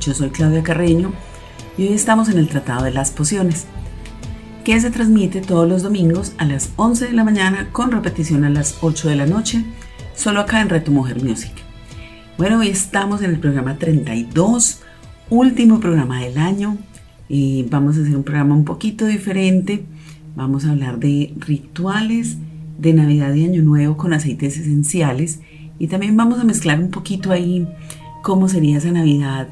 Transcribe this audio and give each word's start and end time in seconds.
Yo 0.00 0.14
soy 0.14 0.30
Claudia 0.30 0.62
Carreño 0.62 1.12
y 1.76 1.86
hoy 1.86 1.92
estamos 1.92 2.30
en 2.30 2.38
el 2.38 2.48
Tratado 2.48 2.84
de 2.84 2.90
las 2.90 3.10
Pociones, 3.10 3.66
que 4.64 4.80
se 4.80 4.90
transmite 4.90 5.42
todos 5.42 5.68
los 5.68 5.82
domingos 5.82 6.32
a 6.38 6.46
las 6.46 6.70
11 6.76 7.08
de 7.08 7.12
la 7.12 7.22
mañana 7.22 7.68
con 7.70 7.92
repetición 7.92 8.44
a 8.44 8.50
las 8.50 8.78
8 8.80 9.10
de 9.10 9.16
la 9.16 9.26
noche, 9.26 9.62
solo 10.14 10.40
acá 10.40 10.62
en 10.62 10.70
Reto 10.70 10.90
Mujer 10.90 11.22
Music. 11.22 11.52
Bueno, 12.38 12.60
hoy 12.60 12.68
estamos 12.68 13.20
en 13.20 13.30
el 13.30 13.40
programa 13.40 13.76
32 13.76 14.80
último 15.28 15.80
programa 15.80 16.22
del 16.22 16.38
año 16.38 16.78
y 17.28 17.64
vamos 17.64 17.98
a 17.98 18.00
hacer 18.00 18.16
un 18.16 18.24
programa 18.24 18.54
un 18.54 18.64
poquito 18.64 19.04
diferente. 19.04 19.84
Vamos 20.34 20.64
a 20.64 20.70
hablar 20.70 20.98
de 20.98 21.34
rituales 21.36 22.38
de 22.78 22.94
Navidad 22.94 23.34
y 23.34 23.44
Año 23.44 23.62
Nuevo 23.62 23.98
con 23.98 24.14
aceites 24.14 24.56
esenciales 24.56 25.40
y 25.78 25.88
también 25.88 26.16
vamos 26.16 26.40
a 26.40 26.44
mezclar 26.44 26.80
un 26.80 26.90
poquito 26.90 27.32
ahí 27.32 27.68
cómo 28.22 28.48
sería 28.48 28.78
esa 28.78 28.90
Navidad 28.90 29.48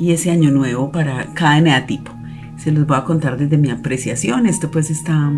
y 0.00 0.12
ese 0.12 0.30
Año 0.30 0.50
Nuevo 0.50 0.90
para 0.90 1.34
cada 1.34 1.58
eneatipo. 1.58 2.10
Se 2.56 2.72
los 2.72 2.86
voy 2.86 2.96
a 2.96 3.04
contar 3.04 3.36
desde 3.36 3.58
mi 3.58 3.68
apreciación. 3.68 4.46
Esto 4.46 4.70
pues 4.70 4.90
está, 4.90 5.30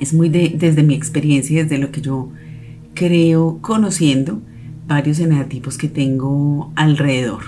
es 0.00 0.12
muy 0.12 0.28
desde 0.28 0.82
mi 0.82 0.94
experiencia 0.94 1.60
y 1.60 1.62
desde 1.62 1.78
lo 1.78 1.92
que 1.92 2.00
yo 2.00 2.30
creo 2.94 3.58
conociendo 3.60 4.42
varios 4.88 5.20
eneatipos 5.20 5.78
que 5.78 5.88
tengo 5.88 6.72
alrededor. 6.74 7.44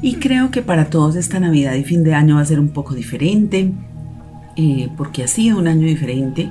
Y 0.00 0.14
creo 0.14 0.50
que 0.50 0.62
para 0.62 0.86
todos 0.86 1.14
esta 1.16 1.40
Navidad 1.40 1.74
y 1.74 1.84
fin 1.84 2.02
de 2.02 2.14
año 2.14 2.36
va 2.36 2.40
a 2.40 2.46
ser 2.46 2.58
un 2.58 2.68
poco 2.68 2.94
diferente, 2.94 3.72
eh, 4.56 4.88
porque 4.96 5.24
ha 5.24 5.28
sido 5.28 5.58
un 5.58 5.68
año 5.68 5.86
diferente, 5.86 6.50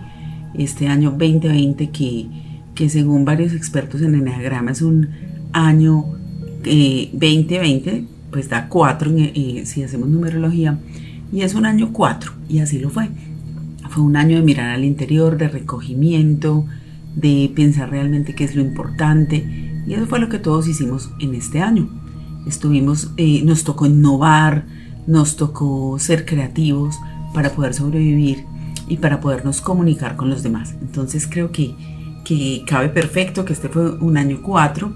este 0.53 0.87
año 0.87 1.11
2020 1.11 1.89
que, 1.89 2.27
que 2.75 2.89
según 2.89 3.25
varios 3.25 3.53
expertos 3.53 4.01
en 4.01 4.13
Enneagrama 4.13 4.71
es 4.71 4.83
un 4.83 5.09
año 5.51 6.05
2020, 6.63 7.89
eh, 7.89 8.05
pues 8.35 8.49
da 8.49 8.67
4 8.67 9.11
eh, 9.15 9.63
si 9.65 9.81
hacemos 9.81 10.09
numerología, 10.09 10.77
y 11.31 11.41
es 11.41 11.55
un 11.55 11.65
año 11.65 11.91
4, 11.93 12.33
y 12.49 12.59
así 12.59 12.79
lo 12.79 12.89
fue. 12.89 13.09
Fue 13.89 14.03
un 14.03 14.17
año 14.17 14.35
de 14.35 14.43
mirar 14.43 14.71
al 14.71 14.83
interior, 14.83 15.37
de 15.37 15.47
recogimiento, 15.47 16.65
de 17.15 17.49
pensar 17.55 17.89
realmente 17.89 18.35
qué 18.35 18.43
es 18.43 18.55
lo 18.55 18.61
importante, 18.61 19.83
y 19.87 19.93
eso 19.93 20.05
fue 20.05 20.19
lo 20.19 20.27
que 20.27 20.39
todos 20.39 20.67
hicimos 20.67 21.11
en 21.19 21.33
este 21.33 21.61
año 21.61 21.89
estuvimos, 22.45 23.11
eh, 23.17 23.41
nos 23.43 23.63
tocó 23.63 23.85
innovar, 23.85 24.65
nos 25.07 25.35
tocó 25.35 25.97
ser 25.99 26.25
creativos 26.25 26.99
para 27.33 27.51
poder 27.51 27.73
sobrevivir 27.73 28.45
y 28.87 28.97
para 28.97 29.19
podernos 29.19 29.61
comunicar 29.61 30.15
con 30.15 30.29
los 30.29 30.43
demás. 30.43 30.75
Entonces 30.81 31.27
creo 31.27 31.51
que, 31.51 31.75
que 32.23 32.63
cabe 32.67 32.89
perfecto 32.89 33.45
que 33.45 33.53
este 33.53 33.69
fue 33.69 33.97
un 33.97 34.17
año 34.17 34.41
4. 34.41 34.93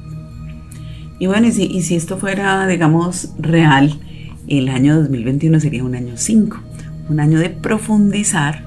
Y 1.20 1.28
bueno, 1.28 1.48
y 1.48 1.52
si, 1.52 1.66
y 1.66 1.82
si 1.82 1.96
esto 1.96 2.18
fuera, 2.18 2.66
digamos, 2.66 3.34
real, 3.38 4.00
el 4.48 4.70
año 4.70 4.96
2021 4.96 5.60
sería 5.60 5.84
un 5.84 5.94
año 5.94 6.14
5, 6.16 6.58
un 7.10 7.20
año 7.20 7.40
de 7.40 7.50
profundizar, 7.50 8.64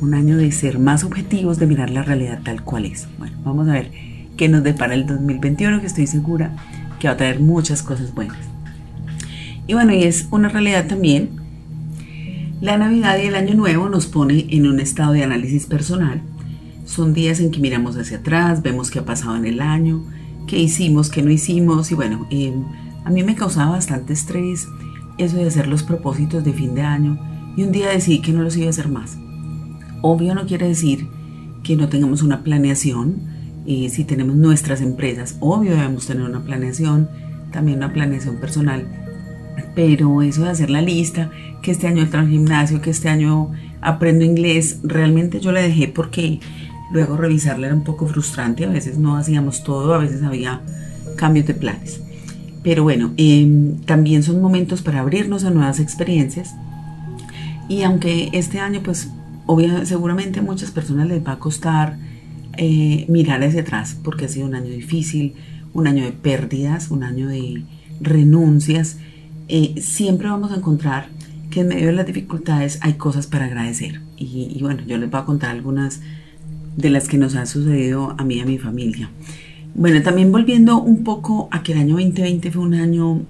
un 0.00 0.14
año 0.14 0.38
de 0.38 0.50
ser 0.50 0.78
más 0.78 1.04
objetivos, 1.04 1.58
de 1.58 1.66
mirar 1.66 1.90
la 1.90 2.02
realidad 2.02 2.40
tal 2.42 2.64
cual 2.64 2.86
es. 2.86 3.06
Bueno, 3.18 3.36
vamos 3.44 3.68
a 3.68 3.72
ver 3.72 3.90
qué 4.38 4.48
nos 4.48 4.62
depara 4.62 4.94
el 4.94 5.06
2021, 5.06 5.80
que 5.80 5.86
estoy 5.86 6.06
segura 6.06 6.56
que 6.98 7.08
va 7.08 7.14
a 7.14 7.16
traer 7.18 7.38
muchas 7.40 7.82
cosas 7.82 8.14
buenas. 8.14 8.38
Y 9.66 9.74
bueno, 9.74 9.92
y 9.92 10.02
es 10.02 10.26
una 10.30 10.48
realidad 10.48 10.86
también. 10.86 11.30
La 12.62 12.76
Navidad 12.78 13.18
y 13.22 13.26
el 13.26 13.34
Año 13.34 13.54
Nuevo 13.54 13.88
nos 13.88 14.06
pone 14.06 14.46
en 14.50 14.66
un 14.66 14.80
estado 14.80 15.12
de 15.12 15.22
análisis 15.22 15.66
personal. 15.66 16.22
Son 16.86 17.12
días 17.12 17.40
en 17.40 17.50
que 17.50 17.60
miramos 17.60 17.96
hacia 17.96 18.18
atrás, 18.18 18.62
vemos 18.62 18.90
qué 18.90 18.98
ha 18.98 19.04
pasado 19.04 19.36
en 19.36 19.46
el 19.46 19.60
año, 19.60 20.02
qué 20.50 20.58
hicimos, 20.58 21.10
qué 21.10 21.22
no 21.22 21.30
hicimos. 21.30 21.92
Y 21.92 21.94
bueno, 21.94 22.26
em, 22.30 22.64
a 23.04 23.10
mí 23.10 23.22
me 23.22 23.36
causaba 23.36 23.70
bastante 23.70 24.12
estrés 24.12 24.66
eso 25.16 25.36
de 25.36 25.46
hacer 25.46 25.68
los 25.68 25.84
propósitos 25.84 26.42
de 26.42 26.52
fin 26.52 26.74
de 26.74 26.82
año 26.82 27.18
y 27.56 27.62
un 27.62 27.70
día 27.70 27.90
decidí 27.90 28.20
que 28.20 28.32
no 28.32 28.42
los 28.42 28.56
iba 28.56 28.66
a 28.66 28.70
hacer 28.70 28.88
más. 28.88 29.16
Obvio 30.02 30.34
no 30.34 30.46
quiere 30.46 30.66
decir 30.66 31.06
que 31.62 31.76
no 31.76 31.88
tengamos 31.88 32.22
una 32.22 32.42
planeación, 32.42 33.30
si 33.66 34.04
tenemos 34.04 34.34
nuestras 34.34 34.80
empresas, 34.80 35.36
obvio 35.38 35.72
debemos 35.72 36.06
tener 36.06 36.24
una 36.24 36.42
planeación, 36.42 37.08
también 37.52 37.78
una 37.78 37.92
planeación 37.92 38.38
personal, 38.38 38.88
pero 39.76 40.22
eso 40.22 40.42
de 40.42 40.50
hacer 40.50 40.70
la 40.70 40.82
lista, 40.82 41.30
que 41.62 41.70
este 41.70 41.86
año 41.86 42.02
entro 42.02 42.18
al 42.18 42.28
gimnasio, 42.28 42.80
que 42.80 42.90
este 42.90 43.08
año 43.08 43.52
aprendo 43.80 44.24
inglés, 44.24 44.80
realmente 44.82 45.38
yo 45.38 45.52
la 45.52 45.60
dejé 45.60 45.86
porque 45.86 46.40
luego 46.92 47.16
revisarla 47.16 47.66
era 47.66 47.76
un 47.76 47.84
poco 47.84 48.06
frustrante, 48.06 48.64
a 48.64 48.68
veces 48.68 48.98
no 48.98 49.16
hacíamos 49.16 49.64
todo, 49.64 49.94
a 49.94 49.98
veces 49.98 50.22
había 50.22 50.60
cambios 51.16 51.46
de 51.46 51.54
planes. 51.54 52.00
Pero 52.62 52.82
bueno, 52.82 53.12
em, 53.16 53.80
también 53.80 54.22
son 54.22 54.40
momentos 54.40 54.82
para 54.82 55.00
abrirnos 55.00 55.44
a 55.44 55.50
nuevas 55.50 55.80
experiencias. 55.80 56.54
Y 57.68 57.82
aunque 57.82 58.30
este 58.32 58.58
año, 58.58 58.80
pues, 58.82 59.10
obviamente, 59.46 59.86
seguramente 59.86 60.40
a 60.40 60.42
muchas 60.42 60.70
personas 60.70 61.08
les 61.08 61.24
va 61.26 61.32
a 61.32 61.38
costar 61.38 61.98
eh, 62.56 63.06
mirar 63.08 63.42
hacia 63.42 63.62
atrás, 63.62 63.96
porque 64.02 64.26
ha 64.26 64.28
sido 64.28 64.46
un 64.46 64.54
año 64.54 64.70
difícil, 64.70 65.34
un 65.72 65.86
año 65.86 66.04
de 66.04 66.12
pérdidas, 66.12 66.90
un 66.90 67.04
año 67.04 67.28
de 67.28 67.62
renuncias. 68.00 68.98
Eh, 69.48 69.74
siempre 69.80 70.28
vamos 70.28 70.52
a 70.52 70.56
encontrar 70.56 71.08
que 71.50 71.60
en 71.60 71.68
medio 71.68 71.86
de 71.86 71.92
las 71.92 72.06
dificultades 72.06 72.78
hay 72.82 72.94
cosas 72.94 73.26
para 73.26 73.46
agradecer. 73.46 74.00
Y, 74.16 74.58
bueno, 74.60 74.82
yo 74.86 74.98
les 74.98 75.10
voy 75.10 75.20
a 75.20 75.24
contar 75.24 75.50
algunas 75.50 76.00
de 76.80 76.90
las 76.90 77.08
que 77.08 77.18
nos 77.18 77.34
han 77.34 77.46
sucedido 77.46 78.14
a 78.18 78.24
mí 78.24 78.36
y 78.36 78.40
a 78.40 78.46
mi 78.46 78.58
familia. 78.58 79.10
Bueno, 79.74 80.02
también 80.02 80.32
volviendo 80.32 80.80
un 80.80 81.04
poco 81.04 81.48
a 81.50 81.62
que 81.62 81.72
el 81.72 81.78
año 81.78 81.94
2020 81.94 82.50
fue 82.50 82.62
un 82.62 82.74
año 82.74 83.22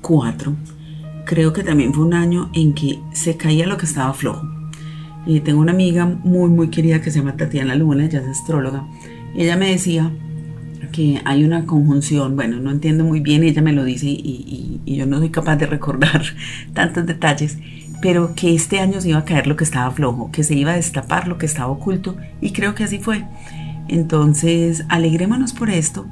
4, 0.00 0.50
eh, 0.50 0.54
creo 1.24 1.52
que 1.52 1.62
también 1.62 1.94
fue 1.94 2.04
un 2.04 2.14
año 2.14 2.50
en 2.54 2.74
que 2.74 2.98
se 3.12 3.36
caía 3.36 3.66
lo 3.66 3.76
que 3.76 3.86
estaba 3.86 4.12
flojo. 4.12 4.46
Y 5.26 5.40
tengo 5.40 5.60
una 5.60 5.72
amiga 5.72 6.04
muy, 6.06 6.50
muy 6.50 6.68
querida 6.68 7.00
que 7.00 7.10
se 7.10 7.20
llama 7.20 7.36
Tatiana 7.36 7.74
Luna, 7.74 8.04
ella 8.04 8.20
es 8.20 8.28
astróloga. 8.28 8.86
Ella 9.34 9.56
me 9.56 9.70
decía 9.70 10.12
que 10.92 11.20
hay 11.24 11.44
una 11.44 11.66
conjunción, 11.66 12.36
bueno, 12.36 12.60
no 12.60 12.70
entiendo 12.70 13.04
muy 13.04 13.20
bien, 13.20 13.42
ella 13.42 13.62
me 13.62 13.72
lo 13.72 13.84
dice 13.84 14.06
y, 14.06 14.80
yo 14.86 15.06
no 15.06 15.18
soy 15.18 15.30
capaz 15.30 15.56
de 15.56 15.66
recordar 15.66 16.22
tantos 16.72 17.04
detalles, 17.06 17.58
pero 18.04 18.34
que 18.34 18.54
este 18.54 18.80
año 18.80 19.00
se 19.00 19.08
iba 19.08 19.20
a 19.20 19.24
caer 19.24 19.46
lo 19.46 19.56
que 19.56 19.64
estaba 19.64 19.90
flojo, 19.90 20.30
que 20.30 20.44
se 20.44 20.54
iba 20.54 20.72
a 20.72 20.76
destapar 20.76 21.26
lo 21.26 21.38
que 21.38 21.46
estaba 21.46 21.68
oculto 21.68 22.18
y 22.42 22.50
creo 22.50 22.74
que 22.74 22.84
así 22.84 22.98
fue. 22.98 23.24
Entonces, 23.88 24.84
alegrémonos 24.90 25.54
por 25.54 25.70
esto, 25.70 26.04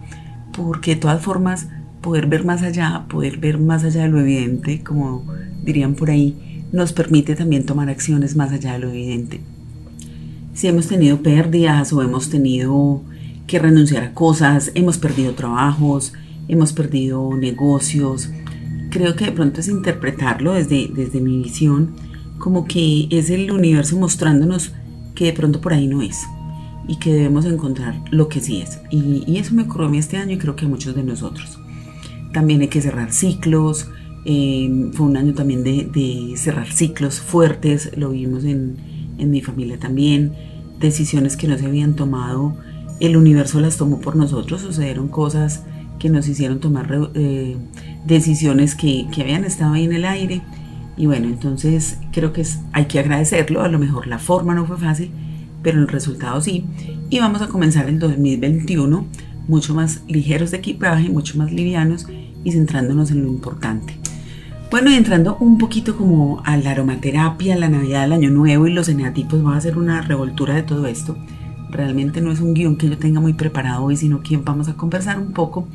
porque 0.56 0.94
de 0.94 1.02
todas 1.02 1.20
formas, 1.20 1.68
poder 2.00 2.28
ver 2.28 2.46
más 2.46 2.62
allá, 2.62 3.04
poder 3.10 3.36
ver 3.36 3.58
más 3.58 3.84
allá 3.84 4.04
de 4.04 4.08
lo 4.08 4.20
evidente, 4.20 4.82
como 4.82 5.26
dirían 5.62 5.94
por 5.94 6.08
ahí, 6.08 6.64
nos 6.72 6.94
permite 6.94 7.36
también 7.36 7.66
tomar 7.66 7.90
acciones 7.90 8.36
más 8.36 8.52
allá 8.52 8.72
de 8.72 8.78
lo 8.78 8.88
evidente. 8.88 9.42
Si 10.54 10.68
hemos 10.68 10.88
tenido 10.88 11.22
pérdidas 11.22 11.92
o 11.92 12.00
hemos 12.00 12.30
tenido 12.30 13.02
que 13.46 13.58
renunciar 13.58 14.02
a 14.02 14.14
cosas, 14.14 14.72
hemos 14.74 14.96
perdido 14.96 15.34
trabajos, 15.34 16.14
hemos 16.48 16.72
perdido 16.72 17.36
negocios, 17.36 18.30
creo 18.92 19.16
que 19.16 19.24
de 19.24 19.32
pronto 19.32 19.60
es 19.60 19.68
interpretarlo 19.68 20.52
desde, 20.52 20.88
desde 20.94 21.20
mi 21.20 21.42
visión 21.42 21.96
como 22.38 22.66
que 22.66 23.08
es 23.10 23.30
el 23.30 23.50
universo 23.50 23.98
mostrándonos 23.98 24.72
que 25.14 25.24
de 25.24 25.32
pronto 25.32 25.60
por 25.60 25.72
ahí 25.72 25.88
no 25.88 26.02
es 26.02 26.20
y 26.86 26.98
que 26.98 27.12
debemos 27.12 27.44
encontrar 27.44 28.00
lo 28.10 28.28
que 28.28 28.40
sí 28.40 28.60
es. 28.60 28.80
Y, 28.90 29.24
y 29.26 29.38
eso 29.38 29.54
me 29.54 29.62
ocurrió 29.62 29.86
a 29.86 29.90
mí 29.90 29.98
este 29.98 30.16
año 30.16 30.32
y 30.32 30.38
creo 30.38 30.56
que 30.56 30.66
a 30.66 30.68
muchos 30.68 30.94
de 30.94 31.02
nosotros. 31.02 31.58
También 32.32 32.60
hay 32.60 32.68
que 32.68 32.80
cerrar 32.80 33.12
ciclos, 33.12 33.88
Em, 34.24 34.92
fue 34.92 35.06
un 35.06 35.16
año 35.16 35.34
también 35.34 35.64
de, 35.64 36.34
cerrar 36.36 36.70
ciclos 36.70 37.20
fuertes, 37.20 37.90
lo 37.96 38.10
vimos 38.10 38.44
en, 38.44 38.76
mi 39.18 39.40
familia 39.40 39.78
también, 39.78 40.32
decisiones 40.80 41.36
que 41.36 41.46
no 41.46 41.56
se 41.56 41.66
habían 41.66 41.94
tomado, 41.94 42.56
el 42.98 43.16
universo 43.16 43.60
las 43.60 43.76
tomó 43.76 44.00
por 44.00 44.16
nosotros, 44.16 44.62
sucedieron 44.62 45.06
cosas 45.06 45.62
que 46.02 46.10
nos 46.10 46.26
hicieron 46.26 46.58
tomar 46.58 46.92
eh, 47.14 47.56
decisiones 48.04 48.74
que, 48.74 49.06
habían 49.20 49.44
estado 49.44 49.74
ahí 49.74 49.84
en 49.84 49.92
el 49.92 50.04
aire. 50.04 50.42
Y 50.96 51.06
bueno, 51.06 51.28
entonces 51.28 51.98
creo 52.10 52.32
que 52.32 52.44
hay 52.72 52.86
que 52.86 52.98
agradecerlo, 52.98 53.62
a 53.62 53.68
lo 53.68 53.78
mejor 53.78 54.08
la 54.08 54.18
forma 54.18 54.52
no 54.52 54.66
fue 54.66 54.78
fácil, 54.78 55.12
pero 55.62 55.78
el 55.78 55.86
resultado 55.86 56.40
sí. 56.40 56.64
Y 57.08 57.20
vamos 57.20 57.40
a 57.40 57.46
comenzar 57.46 57.88
el 57.88 58.00
2021 58.00 59.06
mucho 59.46 59.76
más 59.76 60.02
ligeros 60.08 60.50
de 60.50 60.56
equipaje, 60.56 61.08
mucho 61.08 61.38
más 61.38 61.52
livianos 61.52 62.08
y 62.42 62.50
centrándonos 62.50 63.12
en 63.12 63.22
lo 63.22 63.28
importante. 63.28 63.96
Bueno, 64.72 64.90
y 64.90 64.94
entrando 64.94 65.36
un 65.38 65.56
poquito 65.56 65.96
como 65.96 66.42
a 66.44 66.56
la 66.56 66.72
aromaterapia, 66.72 67.56
la 67.56 67.68
Navidad, 67.68 68.06
el 68.06 68.12
Año 68.12 68.30
Nuevo 68.30 68.66
y 68.66 68.72
los 68.72 68.88
eneatipos, 68.88 69.40
voy 69.40 69.54
a 69.54 69.58
hacer 69.58 69.78
una 69.78 70.02
revoltura 70.02 70.54
de 70.54 70.64
todo 70.64 70.86
esto. 70.86 71.16
Realmente 71.72 72.20
no 72.20 72.30
es 72.30 72.40
un 72.40 72.52
guion 72.54 72.76
que 72.76 72.88
yo 72.88 72.98
tenga 72.98 73.18
muy 73.18 73.32
preparado 73.32 73.84
hoy, 73.84 73.96
sino 73.96 74.22
que 74.22 74.36
vamos 74.36 74.68
a 74.68 74.74
conversar 74.74 75.18
un 75.18 75.32
poco. 75.32 75.66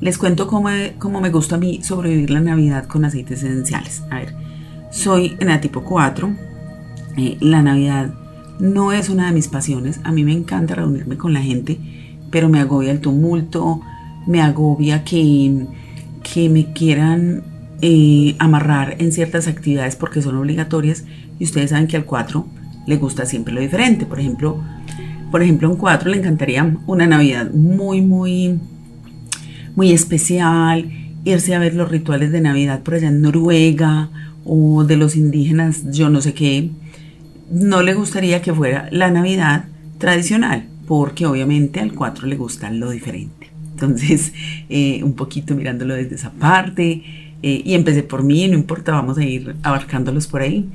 Les 0.00 0.16
cuento 0.16 0.46
cómo, 0.46 0.68
cómo 0.98 1.20
me 1.20 1.30
gusta 1.30 1.56
a 1.56 1.58
mí 1.58 1.82
sobrevivir 1.82 2.30
la 2.30 2.40
Navidad 2.40 2.86
con 2.86 3.04
aceites 3.04 3.42
esenciales. 3.42 4.02
A 4.10 4.16
ver, 4.16 4.34
soy 4.90 5.36
eneatipo 5.40 5.82
4. 5.82 6.32
Eh, 7.16 7.36
la 7.40 7.60
Navidad 7.60 8.14
no 8.60 8.92
es 8.92 9.08
una 9.08 9.26
de 9.26 9.32
mis 9.32 9.48
pasiones. 9.48 10.00
A 10.04 10.12
mí 10.12 10.22
me 10.22 10.32
encanta 10.32 10.76
reunirme 10.76 11.16
con 11.16 11.32
la 11.32 11.42
gente, 11.42 11.78
pero 12.30 12.48
me 12.48 12.60
agobia 12.60 12.92
el 12.92 13.00
tumulto, 13.00 13.80
me 14.26 14.40
agobia 14.40 15.02
que, 15.02 15.66
que 16.22 16.48
me 16.48 16.72
quieran 16.72 17.42
eh, 17.80 18.36
amarrar 18.38 18.94
en 19.00 19.10
ciertas 19.10 19.48
actividades 19.48 19.96
porque 19.96 20.22
son 20.22 20.36
obligatorias 20.36 21.04
y 21.40 21.44
ustedes 21.44 21.70
saben 21.70 21.88
que 21.88 21.96
al 21.96 22.04
4 22.04 22.46
le 22.86 22.96
gusta 22.96 23.26
siempre 23.26 23.52
lo 23.52 23.60
diferente. 23.60 24.06
Por 24.06 24.20
ejemplo, 24.20 24.62
por 25.32 25.42
ejemplo, 25.42 25.66
a 25.66 25.70
un 25.70 25.78
4 25.78 26.10
le 26.10 26.18
encantaría 26.18 26.76
una 26.86 27.06
Navidad 27.06 27.50
muy, 27.50 28.02
muy, 28.02 28.60
muy 29.74 29.90
especial, 29.90 30.92
irse 31.24 31.54
a 31.54 31.58
ver 31.58 31.74
los 31.74 31.90
rituales 31.90 32.30
de 32.30 32.42
Navidad 32.42 32.82
por 32.82 32.94
allá 32.94 33.08
en 33.08 33.22
Noruega 33.22 34.10
o 34.44 34.84
de 34.84 34.96
los 34.96 35.16
indígenas, 35.16 35.90
yo 35.90 36.10
no 36.10 36.20
sé 36.20 36.34
qué. 36.34 36.70
No 37.50 37.82
le 37.82 37.94
gustaría 37.94 38.42
que 38.42 38.52
fuera 38.52 38.88
la 38.92 39.10
Navidad 39.10 39.64
tradicional, 39.96 40.66
porque 40.86 41.26
obviamente 41.26 41.80
al 41.80 41.94
4 41.94 42.26
le 42.26 42.36
gusta 42.36 42.70
lo 42.70 42.90
diferente. 42.90 43.50
Entonces, 43.72 44.34
eh, 44.68 45.02
un 45.02 45.14
poquito 45.14 45.54
mirándolo 45.54 45.94
desde 45.94 46.16
esa 46.16 46.30
parte, 46.30 47.02
eh, 47.42 47.62
y 47.64 47.72
empecé 47.72 48.02
por 48.02 48.22
mí, 48.22 48.46
no 48.48 48.54
importa, 48.54 48.92
vamos 48.92 49.16
a 49.16 49.24
ir 49.24 49.56
abarcándolos 49.62 50.26
por 50.26 50.42
ahí. 50.42 50.68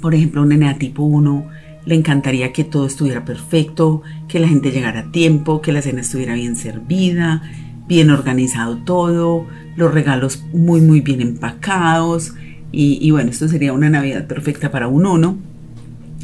Por 0.00 0.14
ejemplo, 0.14 0.40
un 0.40 0.78
tipo 0.78 1.02
1 1.02 1.46
le 1.84 1.94
encantaría 1.94 2.52
que 2.52 2.64
todo 2.64 2.86
estuviera 2.86 3.24
perfecto, 3.24 4.02
que 4.28 4.38
la 4.38 4.48
gente 4.48 4.70
llegara 4.70 5.00
a 5.00 5.12
tiempo, 5.12 5.60
que 5.60 5.72
la 5.72 5.82
cena 5.82 6.00
estuviera 6.00 6.34
bien 6.34 6.56
servida, 6.56 7.42
bien 7.88 8.10
organizado 8.10 8.78
todo, 8.78 9.46
los 9.76 9.92
regalos 9.92 10.44
muy 10.52 10.80
muy 10.80 11.00
bien 11.00 11.20
empacados. 11.20 12.34
Y, 12.74 13.10
bueno, 13.10 13.30
esto 13.30 13.48
sería 13.48 13.74
una 13.74 13.90
Navidad 13.90 14.26
perfecta 14.26 14.70
para 14.70 14.88
un 14.88 15.04
1. 15.04 15.36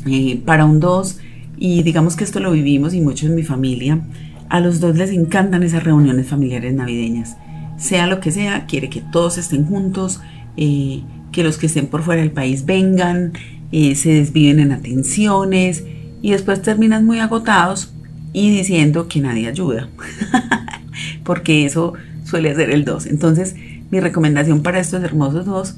Eh, 0.07 0.41
para 0.47 0.65
un 0.65 0.81
2, 0.81 1.21
y 1.59 1.83
digamos 1.83 2.17
que 2.17 2.25
esto 2.25 2.41
lo 2.41 2.53
vivimos 2.53 2.95
y 2.95 3.03
mucho 3.03 3.27
en 3.27 3.35
mi 3.35 3.43
familia, 3.43 4.01
a 4.49 4.61
los 4.61 4.81
dos 4.81 4.97
les 4.97 5.11
encantan 5.11 5.63
esas 5.63 5.85
reuniones 5.85 6.29
familiares 6.29 6.73
navideñas 6.73 7.37
sea 7.79 8.07
lo 8.07 8.21
que 8.21 8.31
sea, 8.31 8.67
quiere 8.67 8.91
que 8.91 9.01
todos 9.01 9.39
estén 9.39 9.65
juntos, 9.65 10.21
eh, 10.57 11.03
que 11.33 11.45
los 11.45 11.57
que 11.57 11.67
estén 11.67 11.87
por 11.87 12.03
fuera 12.03 12.21
del 12.21 12.33
país 12.33 12.67
vengan, 12.67 13.33
eh, 13.73 13.95
se 13.95 14.11
desviven 14.11 14.61
en 14.61 14.73
atenciones 14.73 15.85
y 16.23 16.33
después 16.33 16.63
terminan 16.63 17.05
muy 17.05 17.19
agotados 17.21 17.93
y 18.33 18.51
diciendo 18.51 19.09
que 19.09 19.21
nadie 19.21 19.49
ayuda, 19.49 19.89
porque 21.25 21.65
eso 21.65 21.95
suele 22.25 22.55
ser 22.55 22.71
el 22.71 22.85
2. 22.85 23.07
Entonces, 23.07 23.55
mi 23.91 24.01
recomendación 24.01 24.63
para 24.63 24.81
estos 24.81 25.03
hermosos 25.03 25.47
dos, 25.47 25.77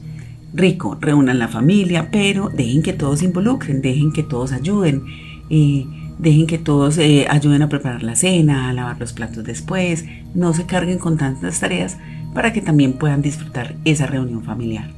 rico, 0.53 0.99
reúnan 1.01 1.39
la 1.39 1.49
familia, 1.49 2.11
pero 2.11 2.49
dejen 2.49 2.83
que 2.83 2.93
todos 2.93 3.21
se 3.21 3.27
involucren, 3.27 3.83
dejen 3.83 4.13
que 4.13 4.23
todos 4.23 4.53
ayuden. 4.53 5.05
Eh, 5.49 5.87
dejen 6.21 6.47
que 6.47 6.59
todos 6.59 6.99
eh, 6.99 7.27
ayuden 7.31 7.63
a 7.63 7.69
preparar 7.69 8.03
la 8.03 8.15
cena, 8.15 8.69
a 8.69 8.73
lavar 8.73 9.01
los 9.01 9.13
platos 9.13 9.43
después, 9.43 10.05
no 10.35 10.53
se 10.53 10.67
carguen 10.67 10.99
con 10.99 11.17
tantas 11.17 11.61
tareas 11.61 11.97
para 12.35 12.53
que 12.53 12.61
también 12.61 12.93
puedan 12.93 13.23
disfrutar 13.23 13.75
esa 13.85 14.07
reunión 14.07 14.45
familiar. 14.45 14.91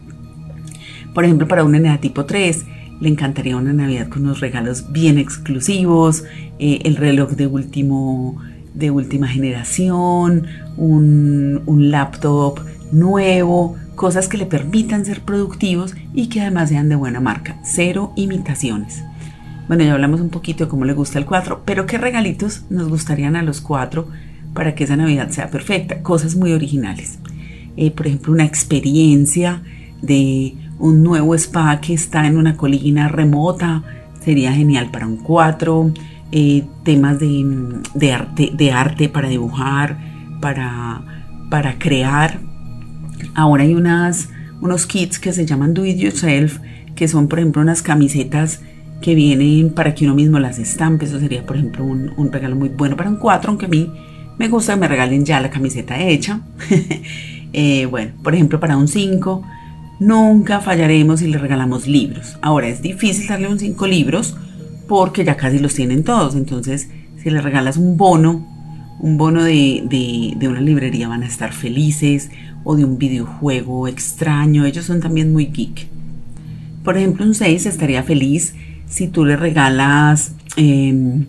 Por 1.15 1.25
ejemplo, 1.25 1.47
para 1.47 1.65
un 1.65 1.99
tipo 2.00 2.25
3, 2.25 2.65
le 3.02 3.08
encantaría 3.08 3.56
una 3.56 3.72
Navidad 3.72 4.08
con 4.08 4.22
unos 4.22 4.38
regalos 4.38 4.93
bien 4.93 5.19
exclusivos, 5.19 6.22
eh, 6.60 6.78
el 6.84 6.94
reloj 6.94 7.32
de, 7.32 7.49
último, 7.49 8.40
de 8.75 8.93
última 8.93 9.26
generación, 9.26 10.46
un, 10.76 11.62
un 11.66 11.90
laptop 11.90 12.60
nuevo, 12.93 13.76
cosas 13.96 14.28
que 14.28 14.38
le 14.38 14.46
permitan 14.46 15.04
ser 15.04 15.22
productivos 15.22 15.96
y 16.14 16.28
que 16.28 16.43
además 16.43 16.69
sean 16.69 16.88
de 16.88 16.94
buena 16.94 17.19
marca, 17.19 17.58
cero 17.64 18.12
imitaciones. 18.14 19.02
Bueno, 19.66 19.82
ya 19.82 19.94
hablamos 19.94 20.20
un 20.20 20.31
poquito 20.31 20.64
de 20.64 20.70
cómo 20.70 20.84
le 20.84 20.93
gusta 20.93 21.19
el 21.19 21.26
4, 21.26 21.62
pero 21.64 21.87
qué 21.87 21.98
regalitos 21.98 22.62
nos 22.70 22.88
gustarían 22.88 23.34
a 23.34 23.43
los 23.43 23.60
4 23.60 24.06
para 24.55 24.76
que 24.76 24.84
esa 24.84 24.96
Navidad 24.96 25.31
sea 25.31 25.50
perfecta. 25.50 26.02
Cosas 26.02 26.37
muy 26.37 26.52
originales. 26.52 27.19
Eh, 27.76 27.90
por 27.90 28.06
ejemplo, 28.06 28.32
una 28.32 28.44
experiencia 28.44 29.62
de 30.02 30.55
un 30.82 31.05
nuevo 31.05 31.32
spa 31.37 31.81
que 31.81 31.94
está 31.94 32.26
en 32.26 32.37
una 32.37 32.56
colina 32.56 33.06
remota. 33.06 33.84
Sería 34.25 34.52
genial 34.52 34.90
para 34.90 35.06
un 35.06 35.17
4. 35.17 35.93
Eh, 36.32 36.64
temas 36.82 37.20
de, 37.20 38.12
arte, 38.12 38.50
de 38.52 38.73
arte 38.73 39.08
para 39.08 39.29
dibujar, 39.29 39.96
para, 40.40 41.02
para 41.50 41.79
crear. 41.79 42.40
Ahora 43.34 43.62
hay 43.62 43.75
unas, 43.75 44.31
unos 44.61 44.87
kits 44.87 45.20
que 45.20 45.32
se 45.32 45.46
llaman 45.46 45.73
Do 45.73 45.87
It 45.87 45.99
Yourself, 45.99 46.58
que 46.96 47.06
son, 47.06 47.29
por 47.29 47.38
ejemplo, 47.38 47.62
unas 47.62 47.82
camisetas 47.82 48.61
que 49.00 49.14
vienen 49.14 49.73
para 49.73 49.94
que 49.94 50.05
uno 50.05 50.17
mismo 50.17 50.40
las 50.40 50.58
estampe. 50.58 51.05
Eso 51.05 51.20
sería, 51.20 51.46
por 51.46 51.58
ejemplo, 51.58 51.84
un, 51.84 52.32
regalo 52.32 52.56
muy 52.56 52.70
bueno 52.70 52.96
para 52.96 53.08
un 53.08 53.17
4, 53.17 53.50
aunque 53.50 53.67
a 53.67 53.69
mí 53.69 53.88
me 54.37 54.49
gusta 54.49 54.75
que 54.75 54.81
me 54.81 54.88
regalen 54.88 55.25
ya 55.25 55.40
la 55.40 55.50
camiseta 55.50 56.00
hecha. 56.00 56.40
Eh, 57.55 57.84
bueno, 57.84 58.12
por 58.23 58.34
ejemplo, 58.34 58.58
para 58.58 58.79
un 58.79 58.88
5, 58.88 59.43
nunca 59.99 60.61
fallaremos 60.61 61.21
si 61.21 61.29
le 61.29 61.39
regalamos 61.39 61.87
libros. 61.87 62.37
Ahora, 62.43 62.69
es 62.69 62.83
difícil 62.83 63.27
darle 63.29 63.49
un 63.49 63.59
5 63.59 63.87
libros 63.87 64.37
porque 64.89 65.25
ya 65.25 65.37
casi 65.37 65.59
los 65.59 65.75
tienen 65.75 66.05
todos. 66.05 66.35
Entonces, 66.35 66.89
si 67.23 67.31
le 67.31 67.41
regalas 67.41 67.77
un 67.77 67.97
bono, 67.97 68.47
un 69.00 69.17
bono 69.17 69.43
de, 69.43 70.35
de, 70.39 70.49
una 70.49 70.61
librería, 70.61 71.09
van 71.09 71.23
a 71.23 71.27
estar 71.27 71.53
felices. 71.53 72.31
O 72.65 72.77
de 72.77 72.85
un 72.85 72.97
videojuego 72.97 73.89
extraño. 73.89 74.65
Ellos 74.65 74.85
son 74.85 75.00
también 75.00 75.33
muy 75.33 75.47
geek. 75.47 75.89
Por 76.85 76.97
ejemplo, 76.97 77.25
un 77.25 77.35
6 77.35 77.67
estaría 77.67 78.03
feliz 78.05 78.55
si 78.87 79.09
tú 79.09 79.25
le 79.25 79.37
regalas 79.37 80.35
em, 80.56 81.27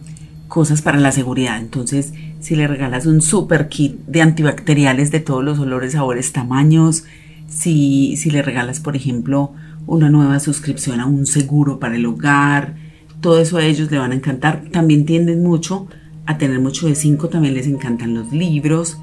cosas 0.47 0.81
para 0.81 0.99
la 0.99 1.11
seguridad. 1.11 1.57
Entonces, 1.57 2.13
si 2.39 2.55
le 2.55 2.67
regalas 2.67 3.05
un 3.05 3.21
super 3.21 3.69
kit 3.69 3.97
de 4.05 4.21
antibacteriales 4.21 5.09
de 5.11 5.21
todos 5.21 5.43
los 5.43 5.57
olores, 5.59 5.93
sabores, 5.93 6.33
tamaños, 6.33 7.05
si, 7.53 8.17
si 8.17 8.31
le 8.31 8.41
regalas, 8.41 8.79
por 8.79 8.95
ejemplo, 8.95 9.53
una 9.85 10.09
nueva 10.09 10.39
suscripción 10.39 10.99
a 10.99 11.05
un 11.05 11.25
seguro 11.25 11.79
para 11.79 11.95
el 11.95 12.05
hogar, 12.05 12.75
todo 13.21 13.39
eso 13.39 13.57
a 13.57 13.65
ellos 13.65 13.91
le 13.91 13.97
van 13.97 14.11
a 14.11 14.15
encantar. 14.15 14.63
También 14.71 15.05
tienden 15.05 15.43
mucho 15.43 15.87
a 16.25 16.37
tener 16.37 16.59
mucho 16.59 16.87
de 16.87 16.95
5, 16.95 17.29
también 17.29 17.53
les 17.53 17.67
encantan 17.67 18.13
los 18.13 18.31
libros. 18.31 18.97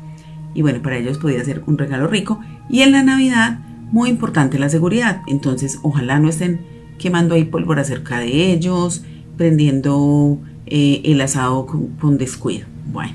Y 0.54 0.62
bueno, 0.62 0.82
para 0.82 0.96
ellos 0.96 1.18
podría 1.18 1.44
ser 1.44 1.62
un 1.66 1.78
regalo 1.78 2.06
rico. 2.06 2.40
Y 2.68 2.80
en 2.82 2.92
la 2.92 3.02
Navidad, 3.02 3.60
muy 3.92 4.10
importante 4.10 4.58
la 4.58 4.68
seguridad. 4.68 5.22
Entonces, 5.26 5.78
ojalá 5.82 6.18
no 6.18 6.28
estén 6.28 6.60
quemando 6.98 7.34
ahí 7.34 7.44
pólvora 7.44 7.84
cerca 7.84 8.18
de 8.18 8.52
ellos, 8.52 9.02
prendiendo 9.36 10.38
eh, 10.66 11.00
el 11.04 11.20
asado 11.20 11.66
con, 11.66 12.18
descuido. 12.18 12.66
Bueno, 12.92 13.14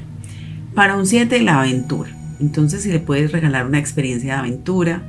para 0.74 0.98
un 0.98 1.06
7 1.06 1.42
la 1.42 1.62
aventura. 1.62 2.10
Entonces 2.40 2.84
si 2.84 2.92
le 2.92 3.00
puedes 3.00 3.32
regalar 3.32 3.66
una 3.66 3.80
experiencia 3.80 4.34
de 4.34 4.40
aventura, 4.40 5.04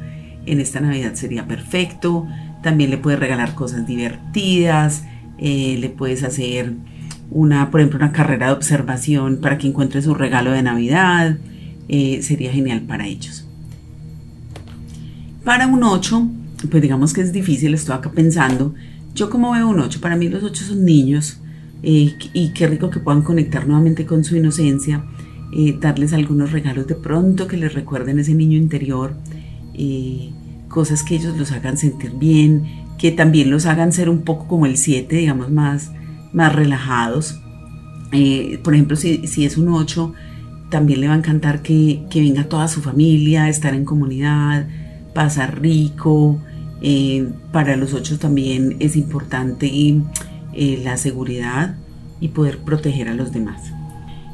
en 0.47 0.61
esta 0.61 0.81
Navidad 0.81 1.15
sería 1.15 1.47
perfecto. 1.47 2.27
También 2.63 2.91
le 2.91 2.99
puedes 2.99 3.21
regalar 3.21 3.55
cosas 3.55 3.87
divertidas, 3.87 5.05
eh, 5.39 5.77
le 5.79 5.91
puedes 5.91 6.23
hacer 6.23 6.73
una, 7.31 7.71
por 7.71 7.81
ejemplo, 7.81 7.99
una 7.99 8.13
carrera 8.13 8.47
de 8.47 8.53
observación 8.53 9.39
para 9.39 9.59
que 9.59 9.67
encuentre 9.67 10.01
su 10.03 10.15
regalo 10.15 10.53
de 10.53 10.63
Navidad. 10.63 11.37
Eh, 11.89 12.21
sería 12.23 12.53
genial 12.53 12.83
para 12.83 13.07
ellos. 13.07 13.47
Para 15.45 15.67
un 15.67 15.85
8, 15.85 16.29
pues 16.71 16.83
digamos 16.83 17.13
que 17.13 17.21
es 17.21 17.33
difícil, 17.33 17.75
estoy 17.75 17.95
acá 17.95 18.11
pensando, 18.11 18.75
yo 19.15 19.31
como 19.31 19.53
veo 19.53 19.69
un 19.69 19.79
8, 19.79 20.01
para 20.01 20.17
mí 20.17 20.29
los 20.29 20.43
8 20.43 20.65
son 20.65 20.85
niños 20.85 21.39
eh, 21.85 22.17
y 22.33 22.49
qué 22.53 22.67
rico 22.67 22.91
que 22.91 22.99
puedan 22.99 23.23
conectar 23.23 23.65
nuevamente 23.69 24.07
con 24.07 24.25
su 24.25 24.37
inocencia, 24.37 25.05
darles 25.81 26.13
algunos 26.13 26.51
regalos 26.53 26.87
de 26.87 26.97
pronto 26.97 27.47
que 27.47 27.57
les 27.57 27.73
recuerden 27.73 28.19
ese 28.19 28.35
niño 28.35 28.59
interior, 28.59 29.15
eh, 29.77 30.31
cosas 30.69 31.03
que 31.03 31.17
ellos 31.17 31.37
los 31.37 31.53
hagan 31.53 31.77
sentir 31.77 32.13
bien, 32.13 32.65
que 32.99 33.13
también 33.13 33.51
los 33.51 33.67
hagan 33.67 33.93
ser 33.93 34.09
un 34.09 34.23
poco 34.23 34.47
como 34.47 34.67
el 34.67 34.77
7, 34.77 35.15
digamos, 35.15 35.51
más, 35.51 35.93
más 36.33 36.55
relajados. 36.55 37.41
por 38.63 38.75
ejemplo, 38.75 38.97
si, 38.97 39.27
si, 39.27 39.45
es 39.45 39.57
un 39.57 39.69
8, 39.69 40.13
también 40.71 41.01
le 41.01 41.09
va 41.09 41.15
a 41.15 41.19
encantar 41.19 41.63
que, 41.63 42.03
que 42.11 42.21
venga 42.21 42.45
toda 42.45 42.69
su 42.69 42.83
familia, 42.83 43.49
estar 43.49 43.75
en 43.75 43.85
comunidad, 43.85 44.67
pasar 45.15 45.61
rico. 45.61 46.41
Eh, 46.83 47.31
para 47.53 47.75
los 47.77 47.95
ocho 47.95 48.19
también 48.19 48.77
es 48.81 48.97
importante 48.97 49.67
eh, 50.53 50.81
la 50.85 50.99
seguridad 50.99 51.75
y 52.21 52.29
poder 52.29 52.59
proteger 52.59 53.09
a 53.09 53.15
los 53.15 53.33
demás. 53.33 53.73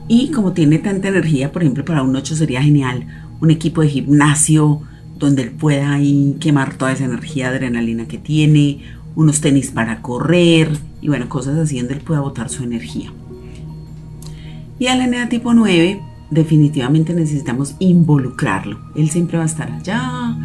Y 0.09 0.33
como 0.33 0.53
tiene 0.53 0.79
tanta 0.79 1.09
energía, 1.09 1.53
por 1.53 1.63
ejemplo, 1.63 1.85
para 1.85 2.03
un 2.03 2.15
8 2.15 2.35
sería 2.35 2.63
genial 2.63 3.07
un 3.41 3.51
equipo 3.51 3.81
de 3.81 3.89
gimnasio 3.89 4.83
donde 5.27 5.43
él 5.43 5.51
pueda 5.51 5.95
ahí 5.95 6.37
quemar 6.41 6.75
toda 6.75 6.93
esa 6.93 7.05
energía 7.05 7.49
adrenalina 7.49 8.07
que 8.07 8.19
tiene, 8.19 8.81
unos 9.15 9.41
tenis 9.41 9.71
para 9.71 10.03
correr 10.03 10.71
y 11.01 11.09
bueno, 11.09 11.29
cosas 11.29 11.59
así 11.59 11.79
donde 11.79 11.95
él 11.95 12.01
pueda 12.01 12.21
botar 12.21 12.49
su 12.49 12.65
energía. 12.65 13.13
Y 14.79 14.87
al 14.89 15.01
Enea 15.01 15.29
tipo 15.29 15.55
9 15.55 16.01
definitivamente 16.31 17.15
necesitamos 17.15 17.77
involucrarlo. 17.79 18.81
Él 18.97 19.11
siempre 19.11 19.37
va 19.37 19.45
a 19.45 19.47
estar 19.47 19.71
allá, 19.71 20.37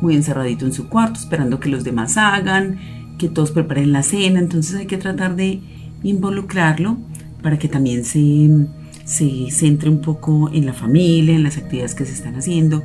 muy 0.00 0.14
encerradito 0.14 0.64
en 0.64 0.72
su 0.72 0.88
cuarto, 0.88 1.18
esperando 1.20 1.60
que 1.60 1.68
los 1.68 1.84
demás 1.84 2.16
hagan, 2.16 2.78
que 3.18 3.28
todos 3.28 3.50
preparen 3.50 3.92
la 3.92 4.02
cena, 4.02 4.38
entonces 4.38 4.76
hay 4.76 4.86
que 4.86 4.98
tratar 4.98 5.36
de 5.36 5.60
involucrarlo 6.02 6.96
para 7.42 7.58
que 7.58 7.68
también 7.68 8.04
se, 8.04 8.66
se 9.04 9.50
centre 9.50 9.90
un 9.90 10.00
poco 10.00 10.48
en 10.52 10.64
la 10.64 10.72
familia, 10.72 11.34
en 11.34 11.42
las 11.42 11.58
actividades 11.58 11.94
que 11.94 12.06
se 12.06 12.12
están 12.12 12.36
haciendo. 12.36 12.82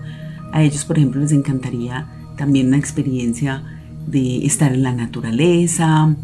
A 0.58 0.64
ellos, 0.64 0.86
por 0.86 0.98
ejemplo, 0.98 1.22
les 1.22 1.34
encantaría 1.34 2.08
también 2.36 2.70
una 2.70 2.78
experiencia 2.78 3.62
de 4.08 4.44
estar 4.44 4.74
en 4.74 4.82
la 4.82 4.92
naturaleza, 4.92 6.16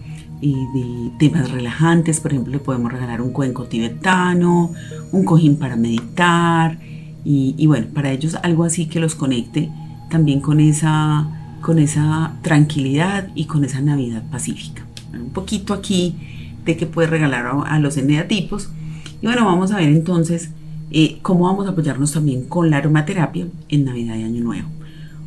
y 0.41 0.55
de 0.73 1.11
temas 1.19 1.51
relajantes, 1.51 2.19
por 2.19 2.31
ejemplo, 2.31 2.51
le 2.51 2.59
podemos 2.59 2.91
regalar 2.91 3.21
un 3.21 3.31
cuenco 3.31 3.65
tibetano, 3.65 4.73
un 5.11 5.23
cojín 5.23 5.55
para 5.57 5.75
meditar 5.75 6.79
y, 7.23 7.53
y, 7.57 7.67
bueno, 7.67 7.87
para 7.93 8.11
ellos 8.11 8.35
algo 8.41 8.63
así 8.63 8.87
que 8.87 8.99
los 8.99 9.15
conecte 9.15 9.69
también 10.09 10.41
con 10.41 10.59
esa, 10.59 11.57
con 11.61 11.77
esa 11.77 12.33
tranquilidad 12.41 13.29
y 13.35 13.45
con 13.45 13.63
esa 13.63 13.81
Navidad 13.81 14.23
pacífica. 14.31 14.83
un 15.13 15.29
poquito 15.29 15.75
aquí 15.75 16.15
de 16.65 16.75
qué 16.75 16.87
puede 16.87 17.07
regalar 17.07 17.49
a, 17.65 17.79
los 17.79 17.97
eneatipos. 17.97 18.69
Y 19.21 19.27
bueno, 19.27 19.45
vamos 19.45 19.71
a 19.71 19.77
ver 19.77 19.89
entonces 19.89 20.49
eh, 20.91 21.19
cómo 21.21 21.45
vamos 21.45 21.67
a 21.67 21.71
apoyarnos 21.71 22.13
también 22.13 22.45
con 22.45 22.69
la 22.69 22.77
aromaterapia 22.77 23.47
en 23.69 23.85
Navidad 23.85 24.15
y 24.15 24.23
Año 24.23 24.43
Nuevo. 24.43 24.69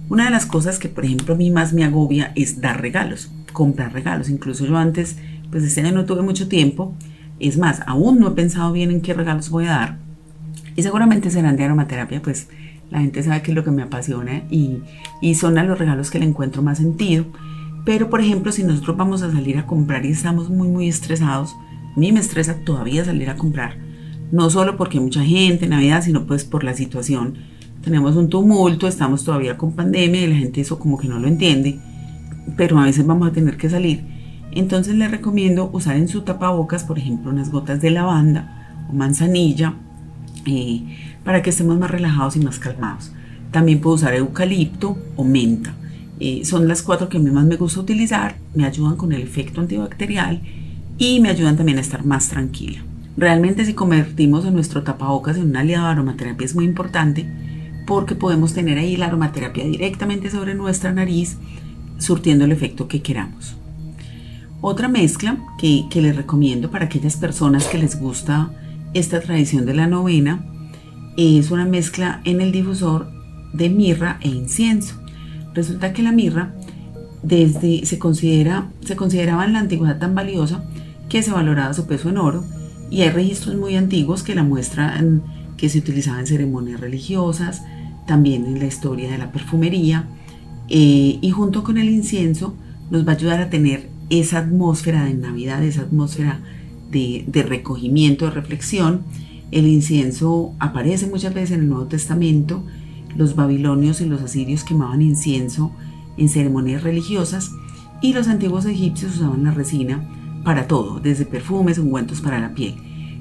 Una 0.08 0.26
de 0.26 0.30
las 0.30 0.46
cosas 0.46 0.78
que, 0.78 0.88
por 0.88 1.04
ejemplo, 1.04 1.34
a 1.34 1.36
mí 1.36 1.50
más 1.50 1.72
me 1.72 1.84
agobia 1.84 2.32
es 2.36 2.60
dar 2.60 2.80
regalos, 2.80 3.30
comprar 3.52 3.92
regalos. 3.92 4.30
Incluso 4.30 4.64
yo 4.64 4.76
antes, 4.76 5.16
pues 5.50 5.64
este 5.64 5.80
año 5.80 5.92
no 5.92 6.04
tuve 6.04 6.22
mucho 6.22 6.46
tiempo. 6.46 6.94
Es 7.40 7.58
más, 7.58 7.82
aún 7.86 8.20
no 8.20 8.28
he 8.28 8.32
pensado 8.32 8.72
bien 8.72 8.90
en 8.90 9.00
qué 9.00 9.14
regalos 9.14 9.50
voy 9.50 9.66
a 9.66 9.70
dar. 9.70 9.98
Y 10.76 10.82
seguramente 10.82 11.30
serán 11.30 11.56
de 11.56 11.64
aromaterapia, 11.64 12.22
pues 12.22 12.48
la 12.90 13.00
gente 13.00 13.22
sabe 13.22 13.42
que 13.42 13.50
es 13.50 13.54
lo 13.56 13.64
que 13.64 13.72
me 13.72 13.82
apasiona 13.82 14.44
y, 14.48 14.78
y 15.20 15.34
son 15.34 15.58
a 15.58 15.64
los 15.64 15.78
regalos 15.78 16.10
que 16.10 16.20
le 16.20 16.26
encuentro 16.26 16.62
más 16.62 16.78
sentido. 16.78 17.24
Pero, 17.84 18.10
por 18.10 18.20
ejemplo, 18.20 18.52
si 18.52 18.62
nosotros 18.62 18.96
vamos 18.96 19.22
a 19.22 19.32
salir 19.32 19.58
a 19.58 19.66
comprar 19.66 20.04
y 20.06 20.10
estamos 20.10 20.50
muy, 20.50 20.68
muy 20.68 20.88
estresados, 20.88 21.54
a 21.96 21.98
mí 21.98 22.12
me 22.12 22.20
estresa 22.20 22.56
todavía 22.64 23.04
salir 23.04 23.30
a 23.30 23.36
comprar. 23.36 23.85
No 24.32 24.50
solo 24.50 24.76
porque 24.76 25.00
mucha 25.00 25.24
gente 25.24 25.64
en 25.64 25.70
Navidad, 25.70 26.02
sino 26.02 26.26
pues 26.26 26.44
por 26.44 26.64
la 26.64 26.74
situación. 26.74 27.34
Tenemos 27.82 28.16
un 28.16 28.28
tumulto, 28.28 28.88
estamos 28.88 29.24
todavía 29.24 29.56
con 29.56 29.72
pandemia 29.72 30.22
y 30.22 30.26
la 30.26 30.36
gente 30.36 30.60
eso 30.60 30.78
como 30.78 30.98
que 30.98 31.08
no 31.08 31.18
lo 31.18 31.28
entiende. 31.28 31.78
Pero 32.56 32.78
a 32.78 32.84
veces 32.84 33.06
vamos 33.06 33.28
a 33.28 33.32
tener 33.32 33.56
que 33.56 33.70
salir. 33.70 34.04
Entonces 34.52 34.94
le 34.94 35.08
recomiendo 35.08 35.70
usar 35.72 35.96
en 35.96 36.08
su 36.08 36.22
tapabocas, 36.22 36.84
por 36.84 36.98
ejemplo, 36.98 37.30
unas 37.30 37.50
gotas 37.50 37.80
de 37.80 37.90
lavanda 37.90 38.86
o 38.90 38.92
manzanilla 38.92 39.74
eh, 40.46 40.82
para 41.24 41.42
que 41.42 41.50
estemos 41.50 41.78
más 41.78 41.90
relajados 41.90 42.36
y 42.36 42.40
más 42.40 42.58
calmados. 42.58 43.12
También 43.50 43.80
puedo 43.80 43.96
usar 43.96 44.14
eucalipto 44.14 44.96
o 45.16 45.24
menta. 45.24 45.74
Eh, 46.18 46.44
son 46.44 46.66
las 46.66 46.82
cuatro 46.82 47.08
que 47.08 47.18
a 47.18 47.20
mí 47.20 47.30
más 47.30 47.44
me 47.44 47.56
gusta 47.56 47.80
utilizar, 47.80 48.36
me 48.54 48.64
ayudan 48.64 48.96
con 48.96 49.12
el 49.12 49.20
efecto 49.20 49.60
antibacterial 49.60 50.40
y 50.96 51.20
me 51.20 51.28
ayudan 51.28 51.56
también 51.56 51.78
a 51.78 51.82
estar 51.82 52.04
más 52.04 52.28
tranquila. 52.28 52.82
Realmente 53.16 53.64
si 53.64 53.72
convertimos 53.72 54.44
a 54.44 54.50
nuestro 54.50 54.82
tapabocas 54.82 55.36
en 55.36 55.44
un 55.44 55.56
aliado 55.56 55.86
de 55.86 55.92
aromaterapia 55.92 56.44
es 56.44 56.54
muy 56.54 56.66
importante 56.66 57.26
porque 57.86 58.14
podemos 58.14 58.52
tener 58.52 58.78
ahí 58.78 58.96
la 58.96 59.06
aromaterapia 59.06 59.64
directamente 59.64 60.30
sobre 60.30 60.54
nuestra 60.54 60.92
nariz 60.92 61.38
surtiendo 61.98 62.44
el 62.44 62.52
efecto 62.52 62.88
que 62.88 63.00
queramos. 63.00 63.56
Otra 64.60 64.88
mezcla 64.88 65.38
que, 65.58 65.84
que 65.90 66.02
les 66.02 66.16
recomiendo 66.16 66.70
para 66.70 66.86
aquellas 66.86 67.16
personas 67.16 67.66
que 67.66 67.78
les 67.78 67.98
gusta 67.98 68.50
esta 68.92 69.20
tradición 69.20 69.64
de 69.64 69.74
la 69.74 69.86
novena 69.86 70.44
es 71.16 71.50
una 71.50 71.64
mezcla 71.64 72.20
en 72.24 72.42
el 72.42 72.52
difusor 72.52 73.10
de 73.54 73.70
mirra 73.70 74.18
e 74.20 74.28
incienso. 74.28 74.94
Resulta 75.54 75.94
que 75.94 76.02
la 76.02 76.12
mirra 76.12 76.54
desde, 77.22 77.86
se, 77.86 77.98
considera, 77.98 78.70
se 78.84 78.96
consideraba 78.96 79.46
en 79.46 79.54
la 79.54 79.60
antigüedad 79.60 79.98
tan 79.98 80.14
valiosa 80.14 80.64
que 81.08 81.22
se 81.22 81.30
valoraba 81.30 81.72
su 81.72 81.86
peso 81.86 82.10
en 82.10 82.18
oro 82.18 82.44
y 82.90 83.02
hay 83.02 83.10
registros 83.10 83.56
muy 83.56 83.76
antiguos 83.76 84.22
que 84.22 84.34
la 84.34 84.42
muestran 84.42 85.22
que 85.56 85.68
se 85.68 85.78
utilizaba 85.78 86.20
en 86.20 86.26
ceremonias 86.26 86.80
religiosas, 86.80 87.62
también 88.06 88.46
en 88.46 88.58
la 88.58 88.66
historia 88.66 89.10
de 89.10 89.18
la 89.18 89.32
perfumería 89.32 90.06
eh, 90.68 91.18
y 91.20 91.30
junto 91.30 91.64
con 91.64 91.78
el 91.78 91.88
incienso 91.88 92.54
nos 92.90 93.06
va 93.06 93.12
a 93.12 93.14
ayudar 93.16 93.40
a 93.40 93.50
tener 93.50 93.88
esa 94.10 94.38
atmósfera 94.38 95.04
de 95.04 95.14
Navidad, 95.14 95.62
esa 95.64 95.82
atmósfera 95.82 96.40
de, 96.90 97.24
de 97.26 97.42
recogimiento, 97.42 98.26
de 98.26 98.30
reflexión. 98.30 99.02
El 99.50 99.66
incienso 99.66 100.52
aparece 100.58 101.06
muchas 101.06 101.34
veces 101.34 101.52
en 101.52 101.62
el 101.62 101.68
Nuevo 101.68 101.86
Testamento 101.86 102.62
los 103.16 103.34
babilonios 103.34 104.00
y 104.00 104.06
los 104.06 104.20
asirios 104.20 104.62
quemaban 104.62 105.02
incienso 105.02 105.72
en 106.16 106.28
ceremonias 106.28 106.82
religiosas 106.82 107.50
y 108.02 108.12
los 108.12 108.28
antiguos 108.28 108.66
egipcios 108.66 109.16
usaban 109.16 109.44
la 109.44 109.52
resina 109.52 110.06
para 110.46 110.68
todo, 110.68 111.00
desde 111.00 111.26
perfumes, 111.26 111.76
ungüentos 111.76 112.20
para 112.20 112.38
la 112.38 112.54
piel. 112.54 112.76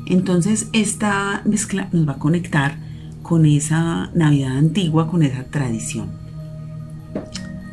Entonces 0.06 0.70
esta 0.74 1.42
mezcla 1.44 1.90
nos 1.92 2.08
va 2.08 2.14
a 2.14 2.20
conectar 2.20 2.78
con 3.24 3.48
esa 3.48 4.12
Navidad 4.14 4.56
antigua, 4.56 5.10
con 5.10 5.24
esa 5.24 5.44
tradición. 5.46 6.12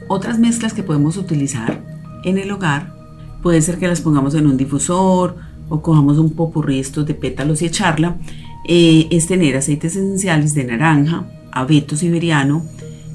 Otras 0.09 0.39
mezclas 0.39 0.73
que 0.73 0.83
podemos 0.83 1.19
utilizar 1.19 1.85
en 2.25 2.39
el 2.39 2.51
hogar 2.51 2.95
puede 3.43 3.61
ser 3.61 3.79
que 3.79 3.89
las 3.89 4.01
pongamos 4.01 4.35
en 4.37 4.47
un 4.47 4.57
difusor 4.57 5.37
o 5.69 5.83
cojamos 5.83 6.17
un 6.17 6.31
popurrí 6.31 6.79
estos 6.79 7.05
de 7.05 7.13
pétalos 7.13 7.61
y 7.61 7.67
echarla. 7.67 8.17
Eh, 8.67 9.07
es 9.11 9.27
tener 9.27 9.55
aceites 9.55 9.97
esenciales 9.97 10.55
de 10.55 10.65
naranja, 10.65 11.27
abeto 11.53 11.95
siberiano, 11.95 12.65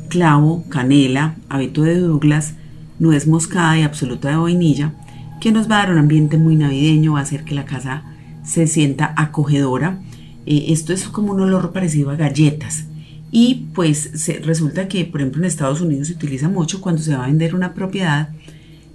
clavo, 0.08 0.64
canela, 0.70 1.36
abeto 1.50 1.82
de 1.82 1.98
Douglas, 1.98 2.54
nuez 3.00 3.26
moscada 3.26 3.80
y 3.80 3.82
absoluta 3.82 4.30
de 4.30 4.36
vainilla, 4.36 4.94
que 5.40 5.52
nos 5.52 5.70
va 5.70 5.76
a 5.76 5.80
dar 5.80 5.92
un 5.92 6.00
ambiente 6.00 6.38
muy 6.38 6.56
navideño, 6.56 7.14
va 7.14 7.20
a 7.20 7.24
hacer 7.24 7.44
que 7.44 7.56
la 7.56 7.66
casa 7.66 8.04
se 8.44 8.68
sienta 8.68 9.14
acogedora. 9.18 10.00
Eh, 10.46 10.66
esto 10.70 10.94
es 10.94 11.08
como 11.08 11.34
un 11.34 11.42
olor 11.42 11.72
parecido 11.72 12.12
a 12.12 12.16
galletas. 12.16 12.86
Y 13.32 13.68
pues 13.74 14.28
resulta 14.44 14.88
que, 14.88 15.06
por 15.06 15.22
ejemplo, 15.22 15.42
en 15.42 15.48
Estados 15.48 15.82
Unidos 15.82 16.08
se 16.08 16.14
utiliza 16.14 16.50
mucho 16.50 16.82
cuando 16.82 17.02
se 17.02 17.16
va 17.16 17.26
a 17.26 17.28
vender 17.28 17.56
una 17.56 17.74
propiedad, 17.74 18.30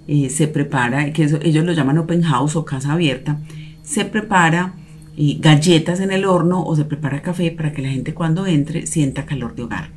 eh, 0.07 0.29
se 0.29 0.47
prepara, 0.47 1.13
que 1.13 1.23
ellos 1.43 1.63
lo 1.63 1.71
llaman 1.71 1.99
open 1.99 2.23
house 2.23 2.55
o 2.55 2.65
casa 2.65 2.93
abierta, 2.93 3.39
se 3.83 4.05
prepara 4.05 4.73
galletas 5.15 5.99
en 5.99 6.11
el 6.11 6.25
horno 6.25 6.63
o 6.63 6.75
se 6.75 6.85
prepara 6.85 7.21
café 7.21 7.51
para 7.51 7.71
que 7.71 7.83
la 7.83 7.89
gente 7.89 8.13
cuando 8.13 8.47
entre 8.47 8.87
sienta 8.87 9.25
calor 9.25 9.55
de 9.55 9.63
hogar. 9.63 9.91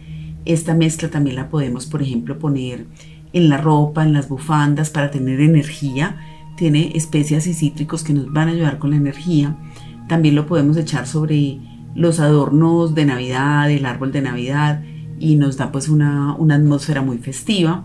Esta 0.44 0.74
mezcla 0.74 1.08
también 1.08 1.36
la 1.36 1.48
podemos, 1.48 1.86
por 1.86 2.02
ejemplo, 2.02 2.38
poner 2.38 2.86
en 3.32 3.48
la 3.48 3.56
ropa, 3.56 4.02
en 4.04 4.12
las 4.12 4.28
bufandas 4.28 4.90
para 4.90 5.10
tener 5.10 5.40
energía. 5.40 6.16
Tiene 6.56 6.92
especias 6.94 7.46
y 7.46 7.54
cítricos 7.54 8.02
que 8.02 8.12
nos 8.12 8.32
van 8.32 8.48
a 8.48 8.52
ayudar 8.52 8.78
con 8.78 8.90
la 8.90 8.96
energía. 8.96 9.56
También 10.08 10.34
lo 10.34 10.46
podemos 10.46 10.76
echar 10.76 11.06
sobre 11.06 11.58
los 11.94 12.20
adornos 12.20 12.94
de 12.94 13.04
Navidad, 13.04 13.70
el 13.70 13.86
árbol 13.86 14.12
de 14.12 14.22
Navidad 14.22 14.82
y 15.18 15.36
nos 15.36 15.56
da 15.56 15.72
pues 15.72 15.88
una, 15.88 16.32
atmósfera 16.32 17.02
muy 17.02 17.18
festiva. 17.18 17.84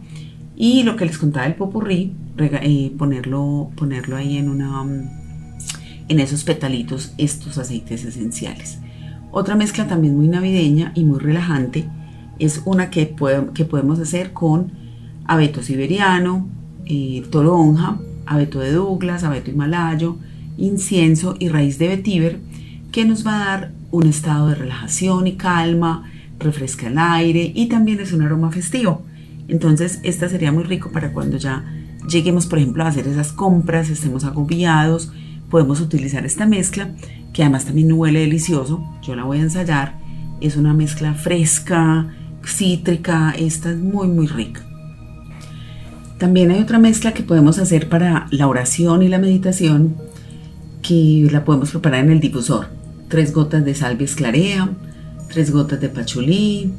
Y 0.56 0.84
lo 0.84 0.96
que 0.96 1.06
les 1.06 1.18
contaba 1.18 1.48
el 1.48 1.56
popurrí, 1.56 2.14
eh, 2.38 2.94
ponerlo, 2.98 3.72
ponerlo 3.76 4.16
ahí 4.16 4.38
en 4.38 4.50
una 4.50 4.86
en 6.08 6.20
esos 6.20 6.44
petalitos 6.44 7.14
estos 7.18 7.58
aceites 7.58 8.04
esenciales. 8.04 8.80
Otra 9.32 9.56
mezcla 9.56 9.88
también 9.88 10.18
muy 10.18 10.28
navideña 10.28 10.92
y 10.94 11.06
muy 11.06 11.20
relajante 11.20 11.88
es 12.38 12.62
una 12.66 12.90
que, 12.90 13.16
que 13.54 13.66
podemos 13.66 14.00
hacer 14.00 14.34
con 14.34 14.74
abeto 15.26 15.64
siberiano, 15.64 16.50
eh, 16.86 17.24
toronja, 17.32 17.98
abeto 18.32 18.60
de 18.60 18.72
Douglas, 18.72 19.24
abeto 19.24 19.52
himalayo, 19.52 20.18
incienso 20.58 21.36
y 21.40 21.50
raíz 21.50 21.78
de 21.78 21.88
vetiver 21.88 22.40
que 22.92 23.06
nos 23.06 23.26
va 23.26 23.36
a 23.36 23.46
dar 23.46 23.72
un 23.92 24.08
estado 24.08 24.50
de 24.50 24.56
relajación 24.56 25.28
y 25.28 25.34
calma, 25.34 26.12
refresca 26.40 26.88
el 26.88 26.98
aire 26.98 27.52
y 27.56 27.68
también 27.68 28.00
es 28.00 28.14
un 28.14 28.22
aroma 28.22 28.52
festivo. 28.52 29.04
Entonces, 29.48 30.00
esta 30.04 30.30
sería 30.30 30.52
muy 30.52 30.64
rico 30.64 30.92
para 30.92 31.14
cuando 31.14 31.38
ya 31.38 31.66
lleguemos, 32.08 32.48
por 32.48 32.60
ejemplo, 32.60 32.84
a 32.84 32.88
hacer 32.88 33.08
esas 33.08 33.32
compras, 33.32 33.90
estemos 33.90 34.24
agobiados 34.24 35.12
podemos 35.52 35.82
utilizar 35.82 36.26
esta 36.26 36.48
mezcla, 36.48 36.90
que 37.34 37.44
además 37.44 37.66
también 37.66 37.92
huele 37.92 38.22
delicioso. 38.22 38.84
Yo 39.04 39.16
la 39.16 39.26
voy 39.26 39.38
a 39.38 39.42
ensayar. 39.42 40.00
Es 40.40 40.56
una 40.56 40.74
mezcla 40.74 41.14
fresca, 41.14 42.08
cítrica, 42.44 43.36
esta 43.38 43.70
es 43.70 43.78
muy 43.78 44.08
muy 44.08 44.26
rica. 44.26 44.71
También 46.22 46.52
hay 46.52 46.62
otra 46.62 46.78
mezcla 46.78 47.16
que 47.16 47.24
podemos 47.24 47.58
hacer 47.58 47.90
para 47.90 48.28
la 48.30 48.48
oración 48.48 49.02
y 49.02 49.08
la 49.08 49.18
meditación, 49.18 49.96
que 50.84 51.28
la 51.32 51.44
podemos 51.44 51.72
preparar 51.72 52.06
en 52.06 52.12
el 52.12 52.20
difusor. 52.20 52.68
Tres 53.08 53.34
gotas 53.34 53.66
de 53.66 53.74
salvia 53.74 54.06
esclarea, 54.06 54.70
tres 55.34 55.50
gotas 55.50 55.82
de 55.82 55.90
pachulí, 55.90 56.74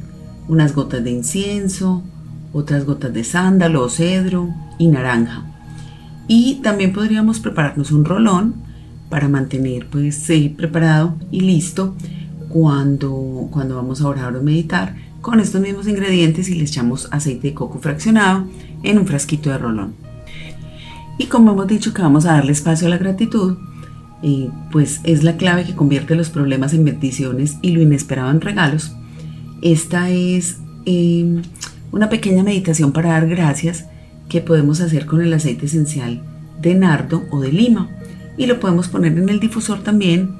unas 0.47 0.73
gotas 0.73 1.03
de 1.03 1.11
incienso, 1.11 2.03
otras 2.53 2.85
gotas 2.85 3.13
de 3.13 3.25
sándalo 3.25 3.83
o 3.83 3.89
cedro 3.89 4.47
y 4.77 4.87
naranja. 4.87 5.43
Y 6.29 6.61
también 6.63 6.93
podríamos 6.93 7.41
prepararnos 7.41 7.91
un 7.91 8.05
rolón 8.05 8.55
para 9.09 9.27
mantener 9.27 9.87
pues 9.89 10.25
preparado 10.55 11.17
y 11.31 11.41
listo 11.41 11.95
cuando, 12.47 13.49
cuando 13.51 13.75
vamos 13.75 13.99
a 13.99 14.07
orar 14.07 14.37
o 14.37 14.41
meditar 14.41 14.95
con 15.23 15.39
estos 15.39 15.61
mismos 15.61 15.87
ingredientes 15.87 16.49
y 16.49 16.55
le 16.55 16.65
echamos 16.65 17.07
aceite 17.09 17.47
de 17.47 17.53
coco 17.53 17.79
fraccionado 17.79 18.45
en 18.83 18.97
un 18.97 19.07
frasquito 19.07 19.49
de 19.49 19.57
rolón. 19.57 19.93
Y 21.17 21.27
como 21.27 21.53
hemos 21.53 21.65
dicho 21.65 21.93
que 21.93 22.01
vamos 22.01 22.25
a 22.25 22.33
darle 22.33 22.51
espacio 22.51 22.87
a 22.87 22.89
la 22.89 22.97
gratitud, 22.97 23.55
eh, 24.21 24.49
pues 24.69 24.99
es 25.05 25.23
la 25.23 25.37
clave 25.37 25.63
que 25.63 25.75
convierte 25.75 26.15
los 26.15 26.29
problemas 26.29 26.73
en 26.73 26.83
bendiciones 26.83 27.55
y 27.61 27.71
lo 27.71 27.81
inesperado 27.81 28.31
en 28.31 28.41
regalos. 28.41 28.97
Esta 29.61 30.09
es 30.09 30.57
em, 30.85 31.41
una 31.93 32.09
pequeña 32.09 32.43
meditación 32.43 32.91
para 32.91 33.11
dar 33.11 33.29
gracias 33.29 33.85
que 34.27 34.41
podemos 34.41 34.81
hacer 34.81 35.05
con 35.05 35.21
el 35.21 35.33
aceite 35.33 35.67
esencial 35.67 36.21
de 36.61 36.75
nardo 36.75 37.23
o 37.31 37.39
de 37.39 37.53
lima 37.53 37.89
y 38.37 38.45
lo 38.45 38.59
podemos 38.59 38.89
poner 38.89 39.17
en 39.17 39.29
el 39.29 39.39
difusor 39.39 39.83
también 39.83 40.35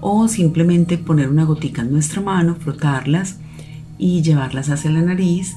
o 0.00 0.28
simplemente 0.28 0.96
poner 0.96 1.28
una 1.28 1.44
gotica 1.44 1.82
en 1.82 1.90
nuestra 1.90 2.20
mano, 2.20 2.54
frotarlas 2.54 3.38
y 3.98 4.22
llevarlas 4.22 4.70
hacia 4.70 4.90
la 4.90 5.02
nariz. 5.02 5.56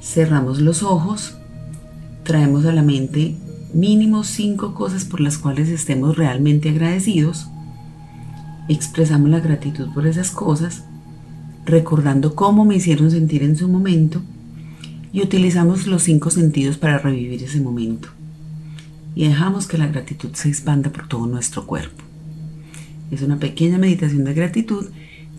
Cerramos 0.00 0.60
los 0.60 0.82
ojos, 0.82 1.36
traemos 2.24 2.64
a 2.64 2.72
la 2.72 2.82
mente 2.82 3.36
mínimo 3.74 4.24
cinco 4.24 4.74
cosas 4.74 5.04
por 5.04 5.20
las 5.20 5.38
cuales 5.38 5.68
estemos 5.68 6.16
realmente 6.16 6.70
agradecidos. 6.70 7.48
Expresamos 8.68 9.30
la 9.30 9.40
gratitud 9.40 9.88
por 9.92 10.06
esas 10.06 10.30
cosas, 10.30 10.84
recordando 11.66 12.34
cómo 12.34 12.64
me 12.64 12.76
hicieron 12.76 13.10
sentir 13.10 13.42
en 13.42 13.56
su 13.56 13.68
momento 13.68 14.22
y 15.12 15.22
utilizamos 15.22 15.86
los 15.86 16.02
cinco 16.02 16.30
sentidos 16.30 16.78
para 16.78 16.98
revivir 16.98 17.42
ese 17.42 17.60
momento. 17.60 18.08
Y 19.14 19.26
dejamos 19.26 19.66
que 19.66 19.78
la 19.78 19.88
gratitud 19.88 20.30
se 20.34 20.48
expanda 20.48 20.90
por 20.90 21.08
todo 21.08 21.26
nuestro 21.26 21.66
cuerpo. 21.66 22.04
Es 23.10 23.22
una 23.22 23.38
pequeña 23.38 23.76
meditación 23.76 24.24
de 24.24 24.34
gratitud 24.34 24.86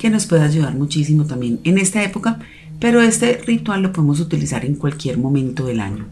que 0.01 0.10
nos 0.10 0.25
puede 0.25 0.41
ayudar 0.41 0.74
muchísimo 0.74 1.25
también 1.25 1.60
en 1.63 1.77
esta 1.77 2.03
época, 2.03 2.39
pero 2.79 3.03
este 3.03 3.39
ritual 3.46 3.84
lo 3.84 3.93
podemos 3.93 4.20
utilizar 4.20 4.65
en 4.65 4.74
cualquier 4.74 5.20
momento 5.20 5.67
del 5.67 5.79
año. 5.79 6.08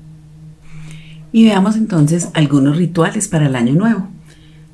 Y 1.31 1.45
veamos 1.45 1.75
entonces 1.75 2.29
algunos 2.35 2.77
rituales 2.77 3.27
para 3.27 3.47
el 3.47 3.55
año 3.55 3.73
nuevo. 3.73 4.07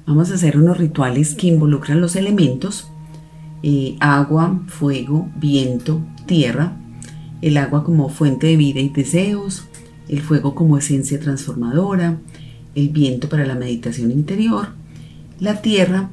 Vamos 0.06 0.32
a 0.32 0.34
hacer 0.34 0.58
unos 0.58 0.78
rituales 0.78 1.34
que 1.34 1.48
involucran 1.48 2.02
los 2.02 2.18
elementos 2.18 2.90
eh, 3.64 3.96
agua, 4.02 4.62
fuego, 4.68 5.30
viento, 5.38 6.02
tierra, 6.26 6.74
el 7.42 7.56
agua 7.56 7.86
como 7.86 8.10
fuente 8.10 8.48
de 8.48 8.58
vida 8.58 8.82
y 8.82 8.90
deseos, 8.90 9.64
el 10.10 10.20
fuego 10.20 10.56
como 10.56 10.78
esencia 10.78 11.22
transformadora, 11.22 12.18
el 12.76 12.90
viento 12.90 13.30
para 13.30 13.46
la 13.46 13.56
meditación 13.56 14.12
interior, 14.12 14.68
la 15.40 15.62
tierra 15.62 16.10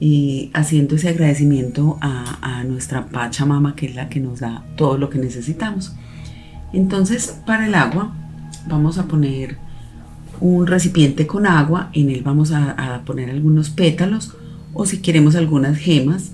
eh, 0.00 0.50
haciendo 0.52 0.96
ese 0.96 1.08
agradecimiento 1.08 1.98
a, 2.00 2.38
a 2.40 2.64
nuestra 2.64 3.06
Pachamama, 3.06 3.74
que 3.74 3.86
es 3.86 3.94
la 3.94 4.08
que 4.08 4.20
nos 4.20 4.40
da 4.40 4.64
todo 4.76 4.98
lo 4.98 5.10
que 5.10 5.18
necesitamos. 5.18 5.94
Entonces, 6.72 7.40
para 7.46 7.66
el 7.66 7.74
agua, 7.74 8.14
vamos 8.66 8.98
a 8.98 9.06
poner 9.06 9.56
un 10.40 10.66
recipiente 10.66 11.26
con 11.26 11.46
agua, 11.46 11.90
en 11.92 12.10
él 12.10 12.22
vamos 12.22 12.52
a, 12.52 13.02
poner 13.04 13.30
algunos 13.30 13.70
pétalos 13.70 14.34
o 14.72 14.86
si 14.86 14.98
queremos 14.98 15.36
algunas 15.36 15.78
gemas 15.78 16.32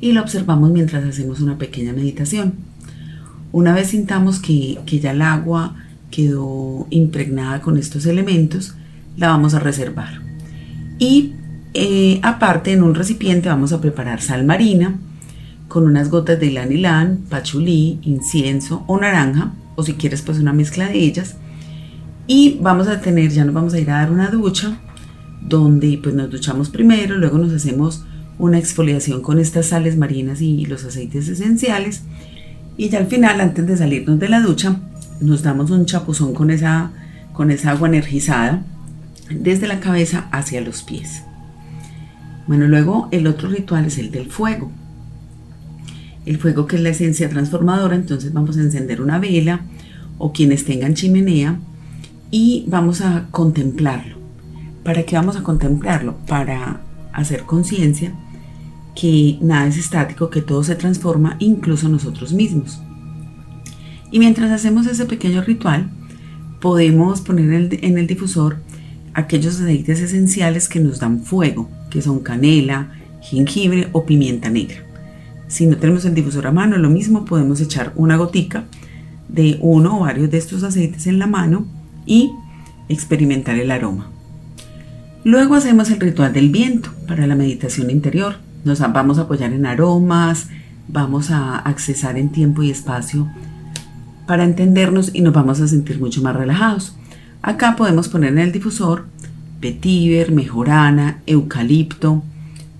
y 0.00 0.12
lo 0.12 0.22
observamos 0.22 0.70
mientras 0.70 1.04
hacemos 1.04 1.40
una 1.40 1.58
pequeña 1.58 1.92
meditación. 1.92 2.54
Una 3.52 3.74
vez 3.74 3.88
sintamos 3.88 4.38
que, 4.38 4.78
ya 4.86 5.12
el 5.12 5.22
agua 5.22 5.76
quedó 6.10 6.86
impregnada 6.90 7.60
con 7.60 7.78
estos 7.78 8.06
elementos, 8.06 8.74
la 9.16 9.28
vamos 9.28 9.54
a 9.54 9.60
reservar. 9.60 10.20
Y 10.98 11.32
eh, 11.78 12.20
aparte 12.22 12.72
en 12.72 12.82
un 12.82 12.94
recipiente 12.94 13.50
vamos 13.50 13.72
a 13.72 13.80
preparar 13.80 14.22
sal 14.22 14.44
marina 14.44 14.98
con 15.68 15.84
unas 15.84 16.08
gotas 16.10 16.40
de 16.40 16.46
ilan 16.46 17.18
pachulí, 17.28 17.98
incienso 18.02 18.84
o 18.86 18.98
naranja, 18.98 19.52
o 19.74 19.82
si 19.82 19.92
quieres 19.92 20.22
pues 20.22 20.38
una 20.38 20.54
mezcla 20.54 20.88
de 20.88 20.98
ellas 20.98 21.36
y 22.26 22.58
vamos 22.60 22.88
a 22.88 23.00
tener, 23.00 23.30
ya 23.30 23.44
nos 23.44 23.54
vamos 23.54 23.74
a 23.74 23.78
ir 23.78 23.90
a 23.90 23.98
dar 23.98 24.10
una 24.10 24.30
ducha, 24.30 24.78
donde 25.42 26.00
pues 26.02 26.14
nos 26.14 26.30
duchamos 26.30 26.70
primero, 26.70 27.16
luego 27.16 27.38
nos 27.38 27.52
hacemos 27.52 28.04
una 28.38 28.58
exfoliación 28.58 29.20
con 29.22 29.38
estas 29.38 29.66
sales 29.66 29.96
marinas 29.96 30.40
y 30.40 30.66
los 30.66 30.84
aceites 30.84 31.28
esenciales. 31.28 32.02
Y 32.76 32.88
ya 32.88 32.98
al 32.98 33.06
final, 33.06 33.40
antes 33.40 33.66
de 33.66 33.76
salirnos 33.76 34.18
de 34.18 34.28
la 34.28 34.40
ducha, 34.40 34.80
nos 35.20 35.42
damos 35.42 35.70
un 35.70 35.86
chapuzón 35.86 36.34
con 36.34 36.50
esa, 36.50 36.90
con 37.32 37.50
esa 37.50 37.70
agua 37.70 37.88
energizada 37.88 38.64
desde 39.30 39.66
la 39.66 39.80
cabeza 39.80 40.28
hacia 40.32 40.60
los 40.60 40.82
pies. 40.82 41.22
Bueno, 42.46 42.66
luego 42.66 43.08
el 43.10 43.26
otro 43.26 43.48
ritual 43.48 43.86
es 43.86 43.98
el 43.98 44.10
del 44.10 44.30
fuego. 44.30 44.70
El 46.24 46.38
fuego 46.38 46.66
que 46.66 46.76
es 46.76 46.82
la 46.82 46.90
esencia 46.90 47.28
transformadora, 47.28 47.94
entonces 47.94 48.32
vamos 48.32 48.56
a 48.56 48.60
encender 48.60 49.00
una 49.00 49.18
vela 49.18 49.60
o 50.18 50.32
quienes 50.32 50.64
tengan 50.64 50.94
chimenea 50.94 51.58
y 52.30 52.64
vamos 52.68 53.00
a 53.00 53.26
contemplarlo. 53.30 54.16
¿Para 54.84 55.04
qué 55.04 55.16
vamos 55.16 55.36
a 55.36 55.42
contemplarlo? 55.42 56.16
Para 56.26 56.80
hacer 57.12 57.42
conciencia 57.42 58.12
que 58.94 59.38
nada 59.40 59.66
es 59.66 59.76
estático, 59.76 60.30
que 60.30 60.42
todo 60.42 60.64
se 60.64 60.74
transforma, 60.74 61.36
incluso 61.38 61.88
nosotros 61.88 62.32
mismos. 62.32 62.80
Y 64.10 64.18
mientras 64.18 64.50
hacemos 64.50 64.86
ese 64.86 65.04
pequeño 65.04 65.42
ritual, 65.42 65.90
podemos 66.60 67.20
poner 67.20 67.74
en 67.82 67.98
el, 67.98 68.06
difusor 68.06 68.58
aquellos 69.16 69.58
aceites 69.58 70.00
esenciales 70.00 70.68
que 70.68 70.78
nos 70.78 71.00
dan 71.00 71.20
fuego, 71.20 71.70
que 71.88 72.02
son 72.02 72.20
canela, 72.20 72.92
jengibre 73.22 73.88
o 73.92 74.04
pimienta 74.04 74.50
negra. 74.50 74.76
Si 75.48 75.66
no 75.66 75.78
tenemos 75.78 76.04
el 76.04 76.14
difusor 76.14 76.46
a 76.46 76.52
mano, 76.52 76.76
lo 76.76 76.90
mismo 76.90 77.24
podemos 77.24 77.62
echar 77.62 77.92
una 77.96 78.16
gotica 78.16 78.64
de 79.28 79.58
uno 79.62 79.96
o 79.96 80.00
varios 80.00 80.30
de 80.30 80.36
estos 80.36 80.62
aceites 80.62 81.06
en 81.06 81.18
la 81.18 81.26
mano 81.26 81.66
y 82.04 82.30
experimentar 82.90 83.56
el 83.58 83.70
aroma. 83.70 84.10
Luego 85.24 85.54
hacemos 85.54 85.90
el 85.90 85.98
ritual 85.98 86.34
del 86.34 86.50
viento 86.50 86.90
para 87.08 87.26
la 87.26 87.34
meditación 87.34 87.90
interior. 87.90 88.36
Nos 88.64 88.80
vamos 88.80 89.18
a 89.18 89.22
apoyar 89.22 89.54
en 89.54 89.64
aromas, 89.64 90.48
vamos 90.88 91.30
a 91.30 91.56
accesar 91.56 92.18
en 92.18 92.28
tiempo 92.28 92.62
y 92.62 92.70
espacio 92.70 93.26
para 94.26 94.44
entendernos 94.44 95.10
y 95.14 95.22
nos 95.22 95.32
vamos 95.32 95.60
a 95.62 95.68
sentir 95.68 95.98
mucho 96.00 96.20
más 96.20 96.36
relajados. 96.36 96.94
Acá 97.46 97.76
podemos 97.76 98.08
poner 98.08 98.32
en 98.32 98.40
el 98.40 98.50
difusor 98.50 99.06
vetiver, 99.60 100.32
mejorana, 100.32 101.22
eucalipto, 101.26 102.24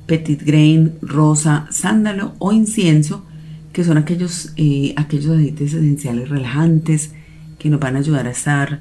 petit 0.07 0.43
grain, 0.43 0.95
rosa, 1.03 1.69
sándalo 1.71 2.35
o 2.41 2.51
incienso, 2.51 3.25
que 3.73 3.85
son 3.85 3.97
aquellos, 3.97 4.53
eh, 4.57 4.93
aquellos 4.97 5.29
aceites 5.29 5.73
esenciales 5.73 6.29
relajantes 6.31 7.13
que 7.61 7.71
nos 7.71 7.79
van 7.79 7.95
a 7.95 8.01
ayudar 8.01 8.27
a 8.27 8.33
estar 8.33 8.81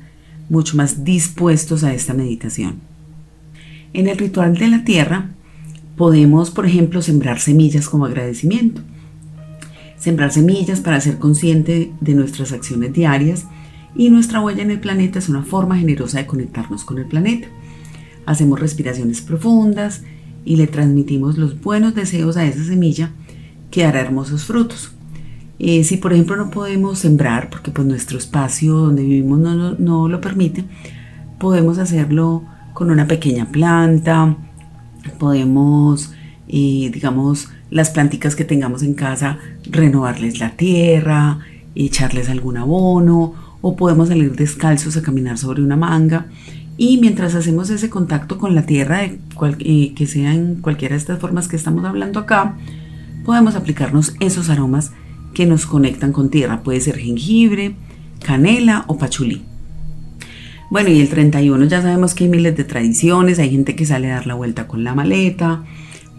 mucho 0.49 0.75
más 0.75 1.03
dispuestos 1.03 1.83
a 1.83 1.93
esta 1.93 2.15
meditación. 2.15 2.79
En 3.93 4.07
el 4.07 4.17
ritual 4.17 4.57
de 4.57 4.67
la 4.69 4.83
tierra 4.85 5.29
podemos, 5.95 6.49
por 6.49 6.65
ejemplo, 6.65 7.03
sembrar 7.03 7.39
semillas 7.39 7.89
como 7.89 8.07
agradecimiento. 8.07 8.81
Sembrar 9.99 10.31
semillas 10.31 10.79
para 10.79 10.99
ser 10.99 11.19
consciente 11.19 11.91
de 12.01 12.15
nuestras 12.15 12.53
acciones 12.53 12.91
diarias 12.91 13.45
y 13.95 14.09
nuestra 14.09 14.41
huella 14.41 14.63
en 14.63 14.71
el 14.71 14.79
planeta 14.79 15.19
es 15.19 15.29
una 15.29 15.43
forma 15.43 15.77
generosa 15.77 16.17
de 16.17 16.27
conectarnos 16.27 16.83
con 16.83 16.97
el 16.97 17.05
planeta. 17.05 17.47
Hacemos 18.25 18.59
respiraciones 18.59 19.21
profundas 19.21 20.03
y 20.43 20.57
le 20.57 20.67
transmitimos 20.67 21.37
los 21.37 21.61
buenos 21.61 21.95
deseos 21.95 22.37
a 22.37 22.45
esa 22.45 22.63
semilla 22.63 23.11
que 23.71 23.83
dará 23.83 24.01
hermosos 24.01 24.43
frutos. 24.43 24.91
Eh, 25.57 25.83
si 25.85 25.97
por 25.97 26.11
ejemplo 26.11 26.35
no 26.35 26.51
podemos 26.51 26.99
sembrar, 26.99 27.49
porque 27.49 27.71
pues 27.71 27.87
nuestro 27.87 28.17
espacio 28.17 28.75
donde 28.75 29.03
vivimos 29.03 29.39
no, 29.79 30.07
lo 30.07 30.21
permite, 30.21 30.65
podemos 31.39 31.77
hacerlo 31.77 32.43
con 32.73 32.91
una 32.91 33.07
pequeña 33.07 33.45
planta, 33.51 34.35
podemos, 35.17 36.13
eh, 36.49 36.91
digamos, 36.93 37.49
las 37.69 37.89
planticas 37.91 38.35
que 38.35 38.43
tengamos 38.43 38.83
en 38.83 38.95
casa, 38.95 39.39
renovarles 39.69 40.39
la 40.39 40.57
tierra, 40.57 41.39
echarles 41.73 42.29
algún 42.29 42.57
abono, 42.57 43.44
o 43.67 43.75
podemos 43.75 44.09
salir 44.09 44.35
descalzos 44.35 44.95
a 44.95 45.01
caminar 45.01 45.39
sobre 45.39 45.63
una 45.63 45.75
manga. 45.75 46.27
Y 46.77 46.99
mientras 46.99 47.33
hacemos 47.33 47.71
ese 47.71 47.89
contacto 47.89 48.37
con 48.37 48.53
la 48.53 48.67
tierra, 48.67 48.99
de 48.99 49.17
eh, 49.57 49.93
que 49.95 50.05
sea 50.05 50.35
en 50.35 50.57
cualquiera 50.61 50.93
de 50.93 50.99
estas 50.99 51.17
formas 51.17 51.47
que 51.47 51.55
estamos 51.55 51.83
hablando 51.83 52.19
acá, 52.19 52.57
podemos 53.25 53.55
aplicarnos 53.55 54.13
esos 54.19 54.51
aromas 54.51 54.91
que 55.33 55.47
nos 55.47 55.65
conectan 55.65 56.11
con 56.11 56.29
tierra. 56.29 56.61
Puede 56.61 56.79
ser 56.79 56.99
jengibre, 56.99 57.75
canela 58.23 58.85
o 58.85 58.99
pachulí. 58.99 59.41
Bueno, 60.69 60.89
y 60.89 61.01
el 61.01 61.09
31 61.09 61.65
ya 61.65 61.81
sabemos 61.81 62.13
que 62.13 62.25
hay 62.25 62.29
miles 62.29 62.55
de 62.55 62.65
tradiciones. 62.65 63.39
Hay 63.39 63.49
gente 63.49 63.75
que 63.75 63.87
sale 63.87 64.11
a 64.11 64.17
dar 64.17 64.27
la 64.27 64.35
vuelta 64.35 64.67
con 64.67 64.83
la 64.83 64.93
maleta, 64.93 65.63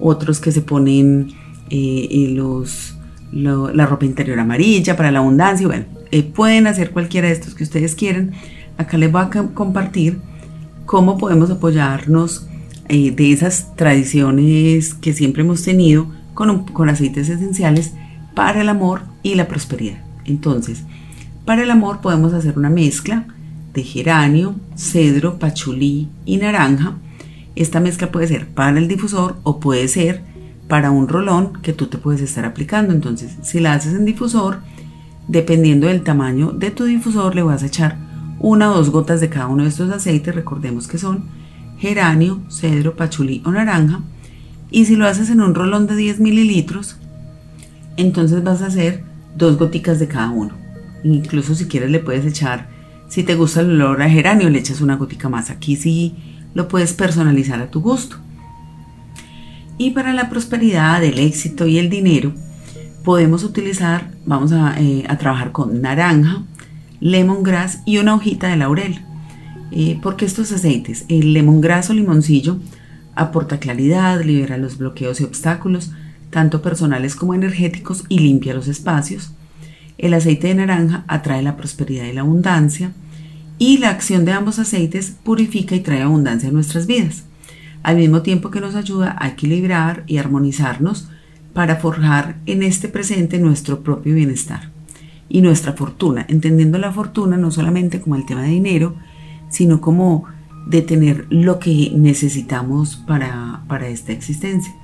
otros 0.01 0.41
que 0.41 0.51
se 0.51 0.63
ponen 0.63 1.29
eh, 1.71 2.27
los, 2.35 2.96
la 3.33 3.87
ropa 3.87 4.05
interior 4.05 4.39
amarilla 4.39 4.97
para 4.97 5.11
la 5.11 5.19
abundancia. 5.19 5.67
Bueno, 5.67 5.85
eh, 6.11 6.23
pueden 6.23 6.67
hacer 6.67 6.91
cualquiera 6.91 7.29
de 7.29 7.35
estos 7.35 7.55
que 7.55 7.65
ustedes 7.65 7.95
quieran. 7.95 8.33
Acá 8.79 8.99
les 8.99 9.11
voy 9.11 9.23
a 9.23 9.31
compartir 9.55 10.19
cómo 10.85 11.19
podemos 11.19 11.51
apoyarnos 11.51 12.47
eh, 12.89 13.11
de 13.11 13.33
esas 13.33 13.75
tradiciones 13.75 14.95
que 14.95 15.13
siempre 15.13 15.43
hemos 15.43 15.63
tenido 15.63 16.07
con, 16.35 16.65
con 16.67 16.89
aceites 16.89 17.29
esenciales 17.29 17.95
para 18.35 18.61
el 18.61 18.69
amor 18.69 19.03
y 19.23 19.35
la 19.35 19.49
prosperidad. 19.49 19.99
Entonces, 20.25 20.85
para 21.45 21.63
el 21.63 21.71
amor 21.71 22.01
podemos 22.01 22.33
hacer 22.33 22.59
una 22.59 22.71
mezcla 22.71 23.27
de 23.73 23.83
geranio, 23.83 24.55
cedro, 24.77 25.39
pachulí 25.39 26.09
y 26.25 26.37
naranja. 26.39 26.95
Esta 27.55 27.81
mezcla 27.81 28.11
puede 28.11 28.29
ser 28.29 28.47
para 28.49 28.79
el 28.79 28.89
difusor 28.89 29.37
o 29.43 29.61
puede 29.61 29.89
ser 29.89 30.23
para 30.69 30.91
un 30.91 31.09
rolón 31.09 31.61
que 31.63 31.73
tú 31.73 31.87
te 31.87 31.99
puedes 31.99 32.21
estar 32.21 32.45
aplicando. 32.45 32.93
Entonces, 32.93 33.37
si 33.43 33.61
la 33.61 33.75
haces 33.75 33.95
en 33.95 34.05
difusor, 34.05 34.61
dependiendo 35.29 35.87
del 35.87 36.03
tamaño 36.03 36.53
de 36.53 36.71
tu 36.71 36.85
difusor, 36.85 37.35
le 37.35 37.43
vas 37.43 37.63
a 37.63 37.67
echar 37.67 37.99
una 38.39 38.71
o 38.71 38.77
dos 38.77 38.91
gotas 38.91 39.21
de 39.21 39.29
cada 39.29 39.49
uno 39.49 39.63
de 39.63 39.69
estos 39.69 39.91
aceites. 39.91 40.35
Recordemos 40.35 40.89
que 40.89 40.99
son 40.99 41.25
geranio, 41.79 42.41
cedro, 42.49 42.97
pachulí 42.97 43.43
o 43.45 43.51
naranja. 43.51 44.01
Y 44.71 44.87
si 44.87 44.97
lo 44.97 45.07
haces 45.07 45.31
en 45.31 45.41
un 45.41 45.55
rolón 45.55 45.87
de 45.87 45.97
10 45.97 46.21
mililitros, 46.21 46.97
entonces 47.97 48.43
vas 48.43 48.63
a 48.63 48.67
hacer 48.67 49.05
dos 49.37 49.59
goticas 49.59 49.99
de 49.99 50.09
cada 50.09 50.31
uno. 50.31 50.55
Incluso 51.05 51.55
si 51.55 51.67
quieres 51.67 51.91
le 51.91 52.01
puedes 52.01 52.27
echar, 52.27 52.69
si 53.09 53.23
te 53.23 53.37
gusta 53.37 53.61
el 53.61 53.71
olor 53.71 54.03
a 54.03 54.11
geranio, 54.11 54.51
le 54.51 54.59
echas 54.59 54.81
una 54.81 54.97
gotica 54.97 55.29
más. 55.29 55.51
Aquí 55.51 55.77
sí 55.77 56.17
lo 56.55 56.69
puedes 56.69 56.93
personalizar 56.93 57.61
a 57.61 57.71
tu 57.71 57.81
gusto. 57.81 58.17
Y 59.79 59.91
para 59.91 60.15
la 60.15 60.31
prosperidad, 60.31 61.05
el 61.05 61.19
éxito 61.19 61.67
y 61.67 61.79
el 61.79 61.91
dinero, 61.91 62.33
podemos 63.05 63.45
utilizar, 63.45 64.11
vamos 64.25 64.53
a, 64.53 64.75
eh, 64.81 65.05
trabajar 65.19 65.53
con 65.53 65.83
naranja, 65.83 66.45
lemongrass 67.01 67.81
y 67.85 67.99
una 67.99 68.15
hojita 68.15 68.49
de 68.49 68.57
laurel. 68.57 69.03
Eh, 69.71 69.99
porque 70.03 70.25
estos 70.25 70.51
aceites, 70.53 71.05
el 71.09 71.35
lemongrass 71.35 71.91
o 71.91 71.95
limoncillo, 71.95 72.59
aporta 73.15 73.59
claridad, 73.59 74.23
libera 74.23 74.57
los 74.57 74.79
bloqueos 74.79 75.21
y 75.21 75.25
obstáculos, 75.25 75.91
tanto 76.31 76.63
personales 76.63 77.15
como 77.15 77.35
energéticos, 77.35 78.05
y 78.09 78.21
limpia 78.21 78.55
los 78.55 78.69
espacios. 78.69 79.33
El 79.99 80.15
aceite 80.15 80.49
de 80.49 80.55
naranja 80.55 81.05
atrae 81.07 81.43
la 81.43 81.57
prosperidad 81.57 82.05
y 82.05 82.13
la 82.13 82.23
abundancia, 82.23 82.93
y 83.59 83.79
la 83.79 83.91
acción 83.91 84.25
de 84.25 84.33
ambos 84.33 84.59
aceites 84.59 85.17
purifica 85.23 85.75
y 85.75 85.81
trae 85.81 86.03
abundancia 86.03 86.49
a 86.49 86.53
nuestras 86.53 86.87
vidas 86.87 87.26
al 87.87 87.99
mismo 87.99 88.23
tiempo 88.23 88.51
que 88.51 88.61
nos 88.61 88.75
ayuda 88.75 89.15
a 89.17 89.29
equilibrar 89.29 90.03
y 90.09 90.19
armonizarnos 90.19 91.09
para 91.53 91.77
forjar 91.77 92.35
en 92.45 92.65
este 92.65 92.89
presente 92.89 93.39
nuestro 93.39 93.85
propio 93.85 94.13
bienestar 94.13 94.73
y 95.29 95.41
nuestra 95.41 95.73
fortuna, 95.73 96.27
entendiendo 96.29 96.79
la 96.79 96.91
fortuna 96.91 97.37
no 97.37 97.53
solamente 97.53 98.01
como 98.01 98.17
el 98.17 98.27
tema 98.27 98.43
de 98.43 98.49
dinero, 98.49 98.97
sino 99.51 99.81
como 99.81 100.25
de 100.67 100.83
tener 100.83 101.29
lo 101.31 101.61
que 101.61 101.93
necesitamos 101.95 102.97
para, 102.97 103.63
para 103.69 103.87
esta 103.87 104.11
existencia. 104.11 104.75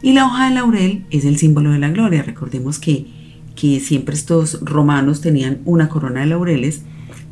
Y 0.00 0.14
la 0.14 0.24
hoja 0.24 0.48
de 0.48 0.54
laurel 0.54 1.04
es 1.10 1.26
el 1.26 1.36
símbolo 1.36 1.72
de 1.72 1.78
la 1.78 1.90
gloria. 1.90 2.22
Recordemos 2.22 2.78
que, 2.78 3.06
que 3.54 3.80
siempre 3.80 4.14
estos 4.14 4.60
romanos 4.62 5.20
tenían 5.20 5.58
una 5.66 5.90
corona 5.90 6.20
de 6.20 6.26
laureles 6.28 6.84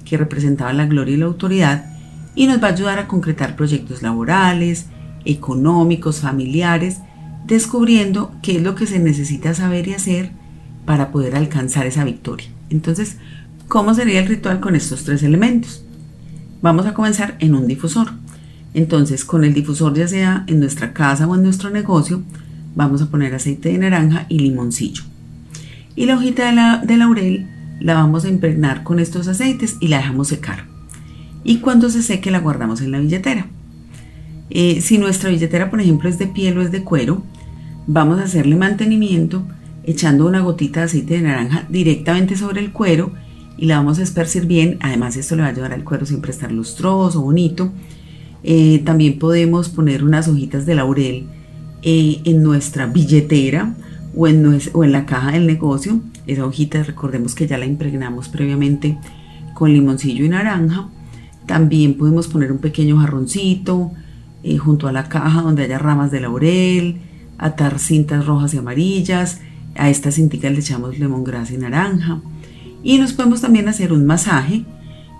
que 0.04 0.18
representaba 0.18 0.74
la 0.74 0.84
gloria 0.84 1.14
y 1.14 1.18
la 1.18 1.26
autoridad 1.26 1.86
y 2.34 2.46
nos 2.46 2.62
va 2.62 2.68
a 2.68 2.72
ayudar 2.72 2.98
a 2.98 3.08
concretar 3.08 3.56
proyectos 3.56 4.02
laborales, 4.02 4.88
económicos, 5.24 6.20
familiares, 6.20 6.98
descubriendo 7.46 8.32
qué 8.42 8.56
es 8.56 8.62
lo 8.62 8.74
que 8.74 8.86
se 8.86 8.98
necesita 8.98 9.54
saber 9.54 9.88
y 9.88 9.94
hacer 9.94 10.30
para 10.86 11.10
poder 11.10 11.36
alcanzar 11.36 11.86
esa 11.86 12.04
victoria. 12.04 12.46
Entonces, 12.70 13.16
¿cómo 13.68 13.94
sería 13.94 14.20
el 14.20 14.28
ritual 14.28 14.60
con 14.60 14.76
estos 14.76 15.04
tres 15.04 15.22
elementos? 15.22 15.84
Vamos 16.62 16.86
a 16.86 16.94
comenzar 16.94 17.36
en 17.40 17.54
un 17.54 17.66
difusor. 17.66 18.12
Entonces, 18.72 19.24
con 19.24 19.44
el 19.44 19.54
difusor, 19.54 19.94
ya 19.94 20.08
sea 20.08 20.44
en 20.46 20.60
nuestra 20.60 20.92
casa 20.92 21.26
o 21.26 21.34
en 21.34 21.42
nuestro 21.42 21.70
negocio, 21.70 22.22
vamos 22.74 23.02
a 23.02 23.06
poner 23.10 23.34
aceite 23.34 23.70
de 23.70 23.78
naranja 23.78 24.26
y 24.28 24.40
limoncillo. 24.40 25.04
Y 25.96 26.06
la 26.06 26.16
hojita 26.16 26.80
de, 26.84 26.96
laurel 26.96 27.46
la 27.80 27.94
vamos 27.94 28.24
a 28.24 28.28
impregnar 28.28 28.82
con 28.82 28.98
estos 28.98 29.28
aceites 29.28 29.76
y 29.80 29.88
la 29.88 29.98
dejamos 29.98 30.28
secar. 30.28 30.66
Y 31.44 31.58
cuando 31.58 31.90
se 31.90 32.02
seque 32.02 32.30
la 32.30 32.40
guardamos 32.40 32.80
en 32.80 32.90
la 32.90 32.98
billetera. 32.98 33.46
Eh, 34.54 34.80
si 34.80 34.98
nuestra 34.98 35.30
billetera, 35.30 35.68
por 35.68 35.80
ejemplo, 35.80 36.08
es 36.08 36.18
de 36.18 36.28
piel 36.28 36.56
o 36.56 36.62
es 36.62 36.70
de 36.70 36.84
cuero, 36.84 37.22
vamos 37.88 38.20
a 38.20 38.24
hacerle 38.24 38.54
mantenimiento 38.54 39.44
echando 39.82 40.26
una 40.26 40.40
gotita 40.40 40.80
de 40.80 40.86
aceite 40.86 41.14
de 41.14 41.22
naranja 41.22 41.66
directamente 41.68 42.36
sobre 42.36 42.60
el 42.60 42.72
cuero 42.72 43.12
y 43.58 43.66
la 43.66 43.78
vamos 43.78 43.98
a 43.98 44.04
esparcir 44.04 44.46
bien. 44.46 44.78
Además, 44.80 45.16
esto 45.16 45.34
le 45.34 45.42
va 45.42 45.48
a 45.48 45.50
ayudar 45.50 45.72
al 45.72 45.82
cuero 45.82 46.06
siempre 46.06 46.30
a 46.30 46.34
estar 46.34 46.52
lustroso, 46.52 47.20
bonito. 47.20 47.72
Eh, 48.44 48.80
también 48.84 49.18
podemos 49.18 49.68
poner 49.68 50.04
unas 50.04 50.28
hojitas 50.28 50.66
de 50.66 50.76
laurel 50.76 51.26
eh, 51.82 52.20
en 52.24 52.42
nuestra 52.42 52.86
billetera 52.86 53.74
o 54.14 54.28
en, 54.28 54.60
o 54.72 54.84
en 54.84 54.92
la 54.92 55.04
caja 55.04 55.32
del 55.32 55.48
negocio. 55.48 56.00
Esa 56.28 56.46
hojita, 56.46 56.84
recordemos 56.84 57.34
que 57.34 57.48
ya 57.48 57.58
la 57.58 57.66
impregnamos 57.66 58.28
previamente 58.28 58.98
con 59.54 59.72
limoncillo 59.72 60.24
y 60.24 60.28
naranja. 60.28 60.88
También 61.46 61.94
podemos 61.94 62.28
poner 62.28 62.52
un 62.52 62.58
pequeño 62.58 62.98
jarroncito, 62.98 63.92
eh, 64.44 64.58
junto 64.58 64.86
a 64.88 64.92
la 64.92 65.08
caja 65.08 65.40
donde 65.40 65.64
haya 65.64 65.78
ramas 65.78 66.10
de 66.10 66.20
laurel, 66.20 67.00
atar 67.38 67.78
cintas 67.78 68.26
rojas 68.26 68.52
y 68.52 68.58
amarillas, 68.58 69.40
a 69.74 69.88
estas 69.88 70.14
cintas 70.14 70.42
le 70.42 70.58
echamos 70.58 70.98
lemongrass 70.98 71.50
y 71.50 71.56
naranja. 71.56 72.20
Y 72.82 72.98
nos 72.98 73.14
podemos 73.14 73.40
también 73.40 73.68
hacer 73.68 73.92
un 73.92 74.04
masaje 74.04 74.64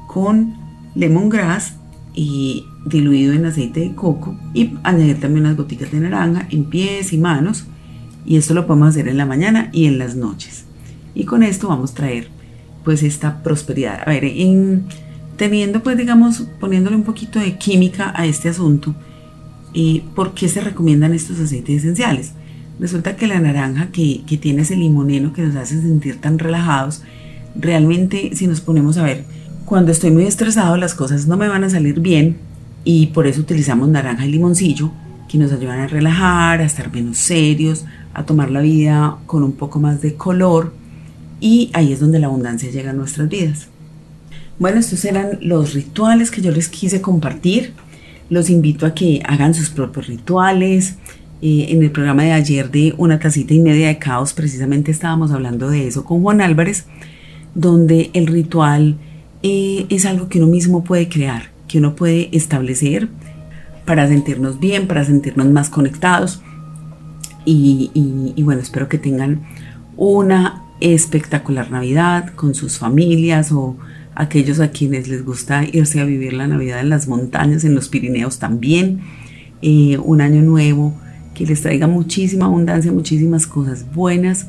con 0.06 0.54
lemongrass 0.94 1.76
y 2.14 2.66
diluido 2.84 3.32
en 3.32 3.46
aceite 3.46 3.80
de 3.80 3.94
coco 3.94 4.36
y 4.52 4.74
añadir 4.82 5.18
también 5.18 5.46
unas 5.46 5.56
gotitas 5.56 5.90
de 5.90 6.00
naranja 6.00 6.46
en 6.50 6.66
pies 6.66 7.14
y 7.14 7.18
manos. 7.18 7.64
Y 8.26 8.36
esto 8.36 8.52
lo 8.52 8.66
podemos 8.66 8.90
hacer 8.90 9.08
en 9.08 9.16
la 9.16 9.26
mañana 9.26 9.70
y 9.72 9.86
en 9.86 9.98
las 9.98 10.16
noches. 10.16 10.66
Y 11.14 11.24
con 11.24 11.42
esto 11.42 11.68
vamos 11.68 11.92
a 11.92 11.94
traer 11.94 12.28
pues 12.84 13.02
esta 13.02 13.42
prosperidad. 13.42 14.02
A 14.06 14.10
ver, 14.10 14.30
teniendo 15.36 15.82
pues 15.82 15.96
digamos 15.96 16.42
poniéndole 16.60 16.96
un 16.96 17.04
poquito 17.04 17.38
de 17.38 17.56
química 17.56 18.12
a 18.14 18.26
este 18.26 18.50
asunto, 18.50 18.94
¿por 20.14 20.34
qué 20.34 20.48
se 20.48 20.60
recomiendan 20.60 21.12
estos 21.12 21.40
aceites 21.40 21.78
esenciales? 21.78 22.32
Resulta 22.78 23.16
que 23.16 23.26
la 23.26 23.40
naranja 23.40 23.88
que, 23.92 24.22
que 24.26 24.36
tiene 24.36 24.62
ese 24.62 24.76
limoneno 24.76 25.32
que 25.32 25.42
nos 25.42 25.56
hace 25.56 25.80
sentir 25.80 26.20
tan 26.20 26.38
relajados, 26.38 27.02
realmente 27.54 28.30
si 28.34 28.46
nos 28.46 28.60
ponemos 28.60 28.96
a 28.98 29.04
ver, 29.04 29.24
cuando 29.64 29.92
estoy 29.92 30.10
muy 30.10 30.24
estresado 30.24 30.76
las 30.76 30.94
cosas 30.94 31.26
no 31.26 31.36
me 31.36 31.48
van 31.48 31.64
a 31.64 31.70
salir 31.70 32.00
bien 32.00 32.36
y 32.84 33.06
por 33.06 33.26
eso 33.26 33.40
utilizamos 33.40 33.88
naranja 33.88 34.26
y 34.26 34.32
limoncillo 34.32 34.92
que 35.28 35.38
nos 35.38 35.52
ayudan 35.52 35.80
a 35.80 35.86
relajar, 35.86 36.60
a 36.60 36.64
estar 36.64 36.92
menos 36.92 37.16
serios, 37.18 37.84
a 38.12 38.24
tomar 38.24 38.50
la 38.50 38.60
vida 38.60 39.16
con 39.26 39.42
un 39.42 39.52
poco 39.52 39.80
más 39.80 40.00
de 40.02 40.14
color 40.14 40.74
y 41.40 41.70
ahí 41.72 41.92
es 41.92 42.00
donde 42.00 42.18
la 42.18 42.26
abundancia 42.26 42.70
llega 42.70 42.90
a 42.90 42.94
nuestras 42.94 43.28
vidas. 43.28 43.68
Bueno, 44.58 44.78
estos 44.78 45.04
eran 45.04 45.38
los 45.40 45.74
rituales 45.74 46.30
que 46.30 46.40
yo 46.40 46.52
les 46.52 46.68
quise 46.68 47.00
compartir. 47.00 47.72
Los 48.30 48.50
invito 48.50 48.86
a 48.86 48.94
que 48.94 49.22
hagan 49.26 49.54
sus 49.54 49.70
propios 49.70 50.06
rituales. 50.06 50.96
Eh, 51.42 51.66
en 51.70 51.82
el 51.82 51.90
programa 51.90 52.22
de 52.22 52.32
ayer 52.32 52.70
de 52.70 52.94
Una 52.96 53.18
tacita 53.18 53.52
y 53.52 53.60
media 53.60 53.88
de 53.88 53.98
caos, 53.98 54.32
precisamente 54.32 54.90
estábamos 54.90 55.30
hablando 55.30 55.68
de 55.68 55.86
eso 55.86 56.04
con 56.04 56.22
Juan 56.22 56.40
Álvarez, 56.40 56.86
donde 57.54 58.10
el 58.14 58.26
ritual 58.26 58.96
eh, 59.42 59.84
es 59.90 60.06
algo 60.06 60.28
que 60.28 60.38
uno 60.38 60.46
mismo 60.46 60.84
puede 60.84 61.08
crear, 61.08 61.50
que 61.68 61.78
uno 61.78 61.94
puede 61.96 62.30
establecer 62.32 63.08
para 63.84 64.08
sentirnos 64.08 64.58
bien, 64.58 64.86
para 64.86 65.04
sentirnos 65.04 65.48
más 65.48 65.68
conectados. 65.68 66.40
y, 67.44 67.90
y 67.94 68.42
bueno, 68.42 68.62
espero 68.62 68.88
que 68.88 68.96
tengan 68.96 69.42
una 69.96 70.64
espectacular 70.80 71.70
Navidad 71.70 72.34
con 72.34 72.54
sus 72.54 72.78
familias 72.78 73.52
o 73.52 73.76
aquellos 74.14 74.60
a 74.60 74.70
quienes 74.70 75.08
les 75.08 75.24
gusta 75.24 75.64
irse 75.64 76.00
a 76.00 76.04
vivir 76.04 76.32
la 76.32 76.46
Navidad 76.46 76.80
en 76.80 76.88
las 76.88 77.08
montañas, 77.08 77.64
en 77.64 77.74
los 77.74 77.88
Pirineos 77.88 78.38
también, 78.38 79.00
eh, 79.62 79.98
un 79.98 80.20
año 80.20 80.42
nuevo 80.42 80.94
que 81.34 81.46
les 81.46 81.62
traiga 81.62 81.86
muchísima 81.86 82.46
abundancia, 82.46 82.92
muchísimas 82.92 83.46
cosas 83.46 83.86
buenas. 83.92 84.46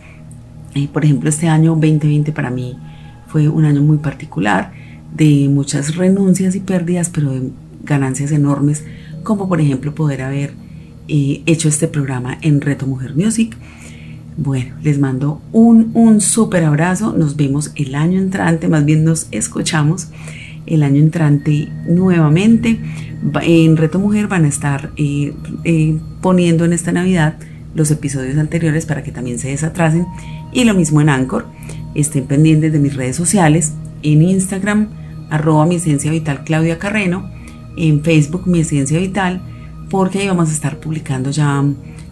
Eh, 0.75 0.87
por 0.91 1.03
ejemplo, 1.03 1.29
este 1.29 1.47
año 1.47 1.71
2020 1.71 2.31
para 2.31 2.51
mí 2.51 2.77
fue 3.27 3.49
un 3.49 3.65
año 3.65 3.81
muy 3.81 3.97
particular, 3.97 4.71
de 5.15 5.49
muchas 5.49 5.95
renuncias 5.95 6.55
y 6.55 6.59
pérdidas, 6.59 7.09
pero 7.09 7.31
de 7.31 7.49
ganancias 7.83 8.31
enormes, 8.31 8.83
como 9.23 9.47
por 9.47 9.61
ejemplo 9.61 9.95
poder 9.95 10.21
haber 10.21 10.53
eh, 11.07 11.41
hecho 11.45 11.69
este 11.69 11.87
programa 11.87 12.37
en 12.41 12.61
Reto 12.61 12.85
Mujer 12.85 13.15
Music 13.15 13.55
bueno, 14.37 14.75
les 14.81 14.99
mando 14.99 15.41
un, 15.51 15.91
un 15.93 16.21
súper 16.21 16.63
abrazo. 16.63 17.13
Nos 17.17 17.35
vemos 17.35 17.71
el 17.75 17.95
año 17.95 18.19
entrante, 18.19 18.67
más 18.67 18.85
bien 18.85 19.03
nos 19.03 19.27
escuchamos 19.31 20.09
el 20.65 20.83
año 20.83 20.99
entrante 20.99 21.69
nuevamente. 21.87 22.79
En 23.41 23.77
Reto 23.77 23.99
Mujer 23.99 24.27
van 24.27 24.45
a 24.45 24.47
estar 24.47 24.91
eh, 24.97 25.33
eh, 25.63 25.97
poniendo 26.21 26.65
en 26.65 26.73
esta 26.73 26.91
Navidad 26.91 27.37
los 27.73 27.91
episodios 27.91 28.37
anteriores 28.37 28.85
para 28.85 29.03
que 29.03 29.11
también 29.11 29.39
se 29.39 29.49
desatrasen. 29.49 30.05
Y 30.51 30.63
lo 30.63 30.73
mismo 30.73 31.01
en 31.01 31.09
Anchor. 31.09 31.45
Estén 31.93 32.25
pendientes 32.25 32.71
de 32.71 32.79
mis 32.79 32.95
redes 32.95 33.15
sociales. 33.15 33.73
En 34.03 34.21
Instagram, 34.21 34.89
arroba 35.29 35.65
mi 35.65 35.75
esencia 35.75 36.11
vital 36.11 36.43
Claudia 36.43 36.77
Carreno. 36.77 37.29
En 37.77 38.03
Facebook, 38.03 38.47
mi 38.47 38.59
esencia 38.59 38.99
vital. 38.99 39.41
Porque 39.89 40.19
ahí 40.19 40.27
vamos 40.27 40.49
a 40.49 40.53
estar 40.53 40.79
publicando 40.79 41.31
ya 41.31 41.63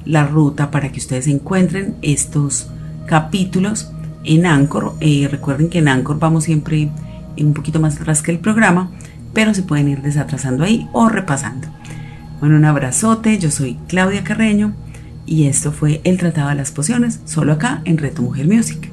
la 0.06 0.26
ruta 0.26 0.72
para 0.72 0.92
que 0.92 1.00
ustedes 1.00 1.28
encuentren 1.28 1.96
estos 2.02 2.68
capítulos 3.06 3.92
en 4.24 4.46
Anchor. 4.46 4.96
Eh, 5.00 5.28
recuerden 5.30 5.70
que 5.70 5.80
en 5.80 5.88
Anchor 5.88 6.20
vamos 6.20 6.46
siempre 6.46 6.90
un 7.38 7.54
poquito 7.54 7.80
más 7.80 8.00
atrás 8.00 8.22
que 8.22 8.32
el 8.32 8.40
programa, 8.40 8.92
pero 9.34 9.54
se 9.54 9.64
pueden 9.64 9.90
ir 9.90 10.02
desatrasando 10.02 10.64
ahí 10.64 10.88
o 10.94 11.10
repasando. 11.10 11.68
Bueno, 12.40 12.58
un 12.58 12.66
abrazote, 12.66 13.38
yo 13.40 13.52
soy 13.52 13.78
Claudia 13.88 14.24
Carreño 14.24 14.74
y 15.26 15.48
esto 15.48 15.72
fue 15.72 16.02
el 16.04 16.18
Tratado 16.18 16.50
de 16.50 16.56
las 16.56 16.72
Pociones, 16.72 17.22
solo 17.26 17.54
acá 17.54 17.82
en 17.86 17.98
Reto 17.98 18.22
Mujer 18.22 18.48
Music. 18.48 18.93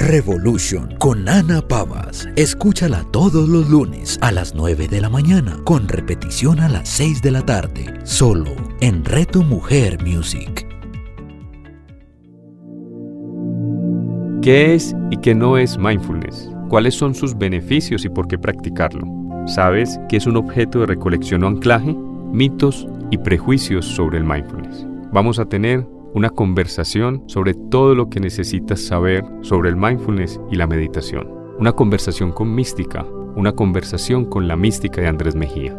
Revolution 0.00 0.96
con 0.98 1.28
Ana 1.28 1.60
Pavas. 1.60 2.26
Escúchala 2.34 3.04
todos 3.12 3.46
los 3.50 3.68
lunes 3.68 4.18
a 4.22 4.32
las 4.32 4.54
9 4.54 4.88
de 4.88 4.98
la 4.98 5.10
mañana, 5.10 5.58
con 5.64 5.88
repetición 5.88 6.58
a 6.60 6.70
las 6.70 6.88
6 6.88 7.20
de 7.20 7.30
la 7.30 7.44
tarde, 7.44 7.84
solo 8.04 8.50
en 8.80 9.04
Reto 9.04 9.42
Mujer 9.42 10.02
Music. 10.02 10.66
¿Qué 14.40 14.74
es 14.74 14.96
y 15.10 15.18
qué 15.18 15.34
no 15.34 15.58
es 15.58 15.76
mindfulness? 15.76 16.50
¿Cuáles 16.70 16.94
son 16.94 17.14
sus 17.14 17.36
beneficios 17.36 18.06
y 18.06 18.08
por 18.08 18.26
qué 18.26 18.38
practicarlo? 18.38 19.06
¿Sabes 19.46 20.00
qué 20.08 20.16
es 20.16 20.26
un 20.26 20.38
objeto 20.38 20.80
de 20.80 20.86
recolección 20.86 21.44
o 21.44 21.48
anclaje? 21.48 21.94
Mitos 22.32 22.88
y 23.10 23.18
prejuicios 23.18 23.84
sobre 23.84 24.16
el 24.16 24.24
mindfulness. 24.24 24.86
Vamos 25.12 25.38
a 25.38 25.44
tener 25.44 25.86
una 26.14 26.30
conversación 26.30 27.22
sobre 27.26 27.54
todo 27.54 27.94
lo 27.94 28.08
que 28.08 28.20
necesitas 28.20 28.80
saber 28.80 29.24
sobre 29.42 29.70
el 29.70 29.76
mindfulness 29.76 30.40
y 30.50 30.56
la 30.56 30.66
meditación. 30.66 31.28
Una 31.58 31.72
conversación 31.72 32.32
con 32.32 32.54
mística, 32.54 33.04
una 33.36 33.52
conversación 33.52 34.24
con 34.24 34.48
la 34.48 34.56
mística 34.56 35.00
de 35.00 35.08
Andrés 35.08 35.34
Mejía. 35.34 35.78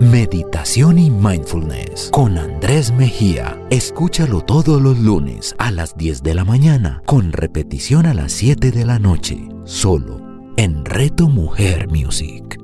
Meditación 0.00 0.96
y 0.98 1.10
Mindfulness 1.10 2.10
con 2.12 2.38
Andrés 2.38 2.92
Mejía. 2.92 3.60
Escúchalo 3.68 4.42
todos 4.42 4.80
los 4.80 4.98
lunes 4.98 5.56
a 5.58 5.72
las 5.72 5.96
10 5.96 6.22
de 6.22 6.34
la 6.34 6.44
mañana, 6.44 7.02
con 7.04 7.32
repetición 7.32 8.06
a 8.06 8.14
las 8.14 8.30
7 8.32 8.70
de 8.70 8.86
la 8.86 9.00
noche, 9.00 9.48
solo 9.64 10.20
en 10.56 10.84
Reto 10.84 11.28
Mujer 11.28 11.88
Music. 11.88 12.57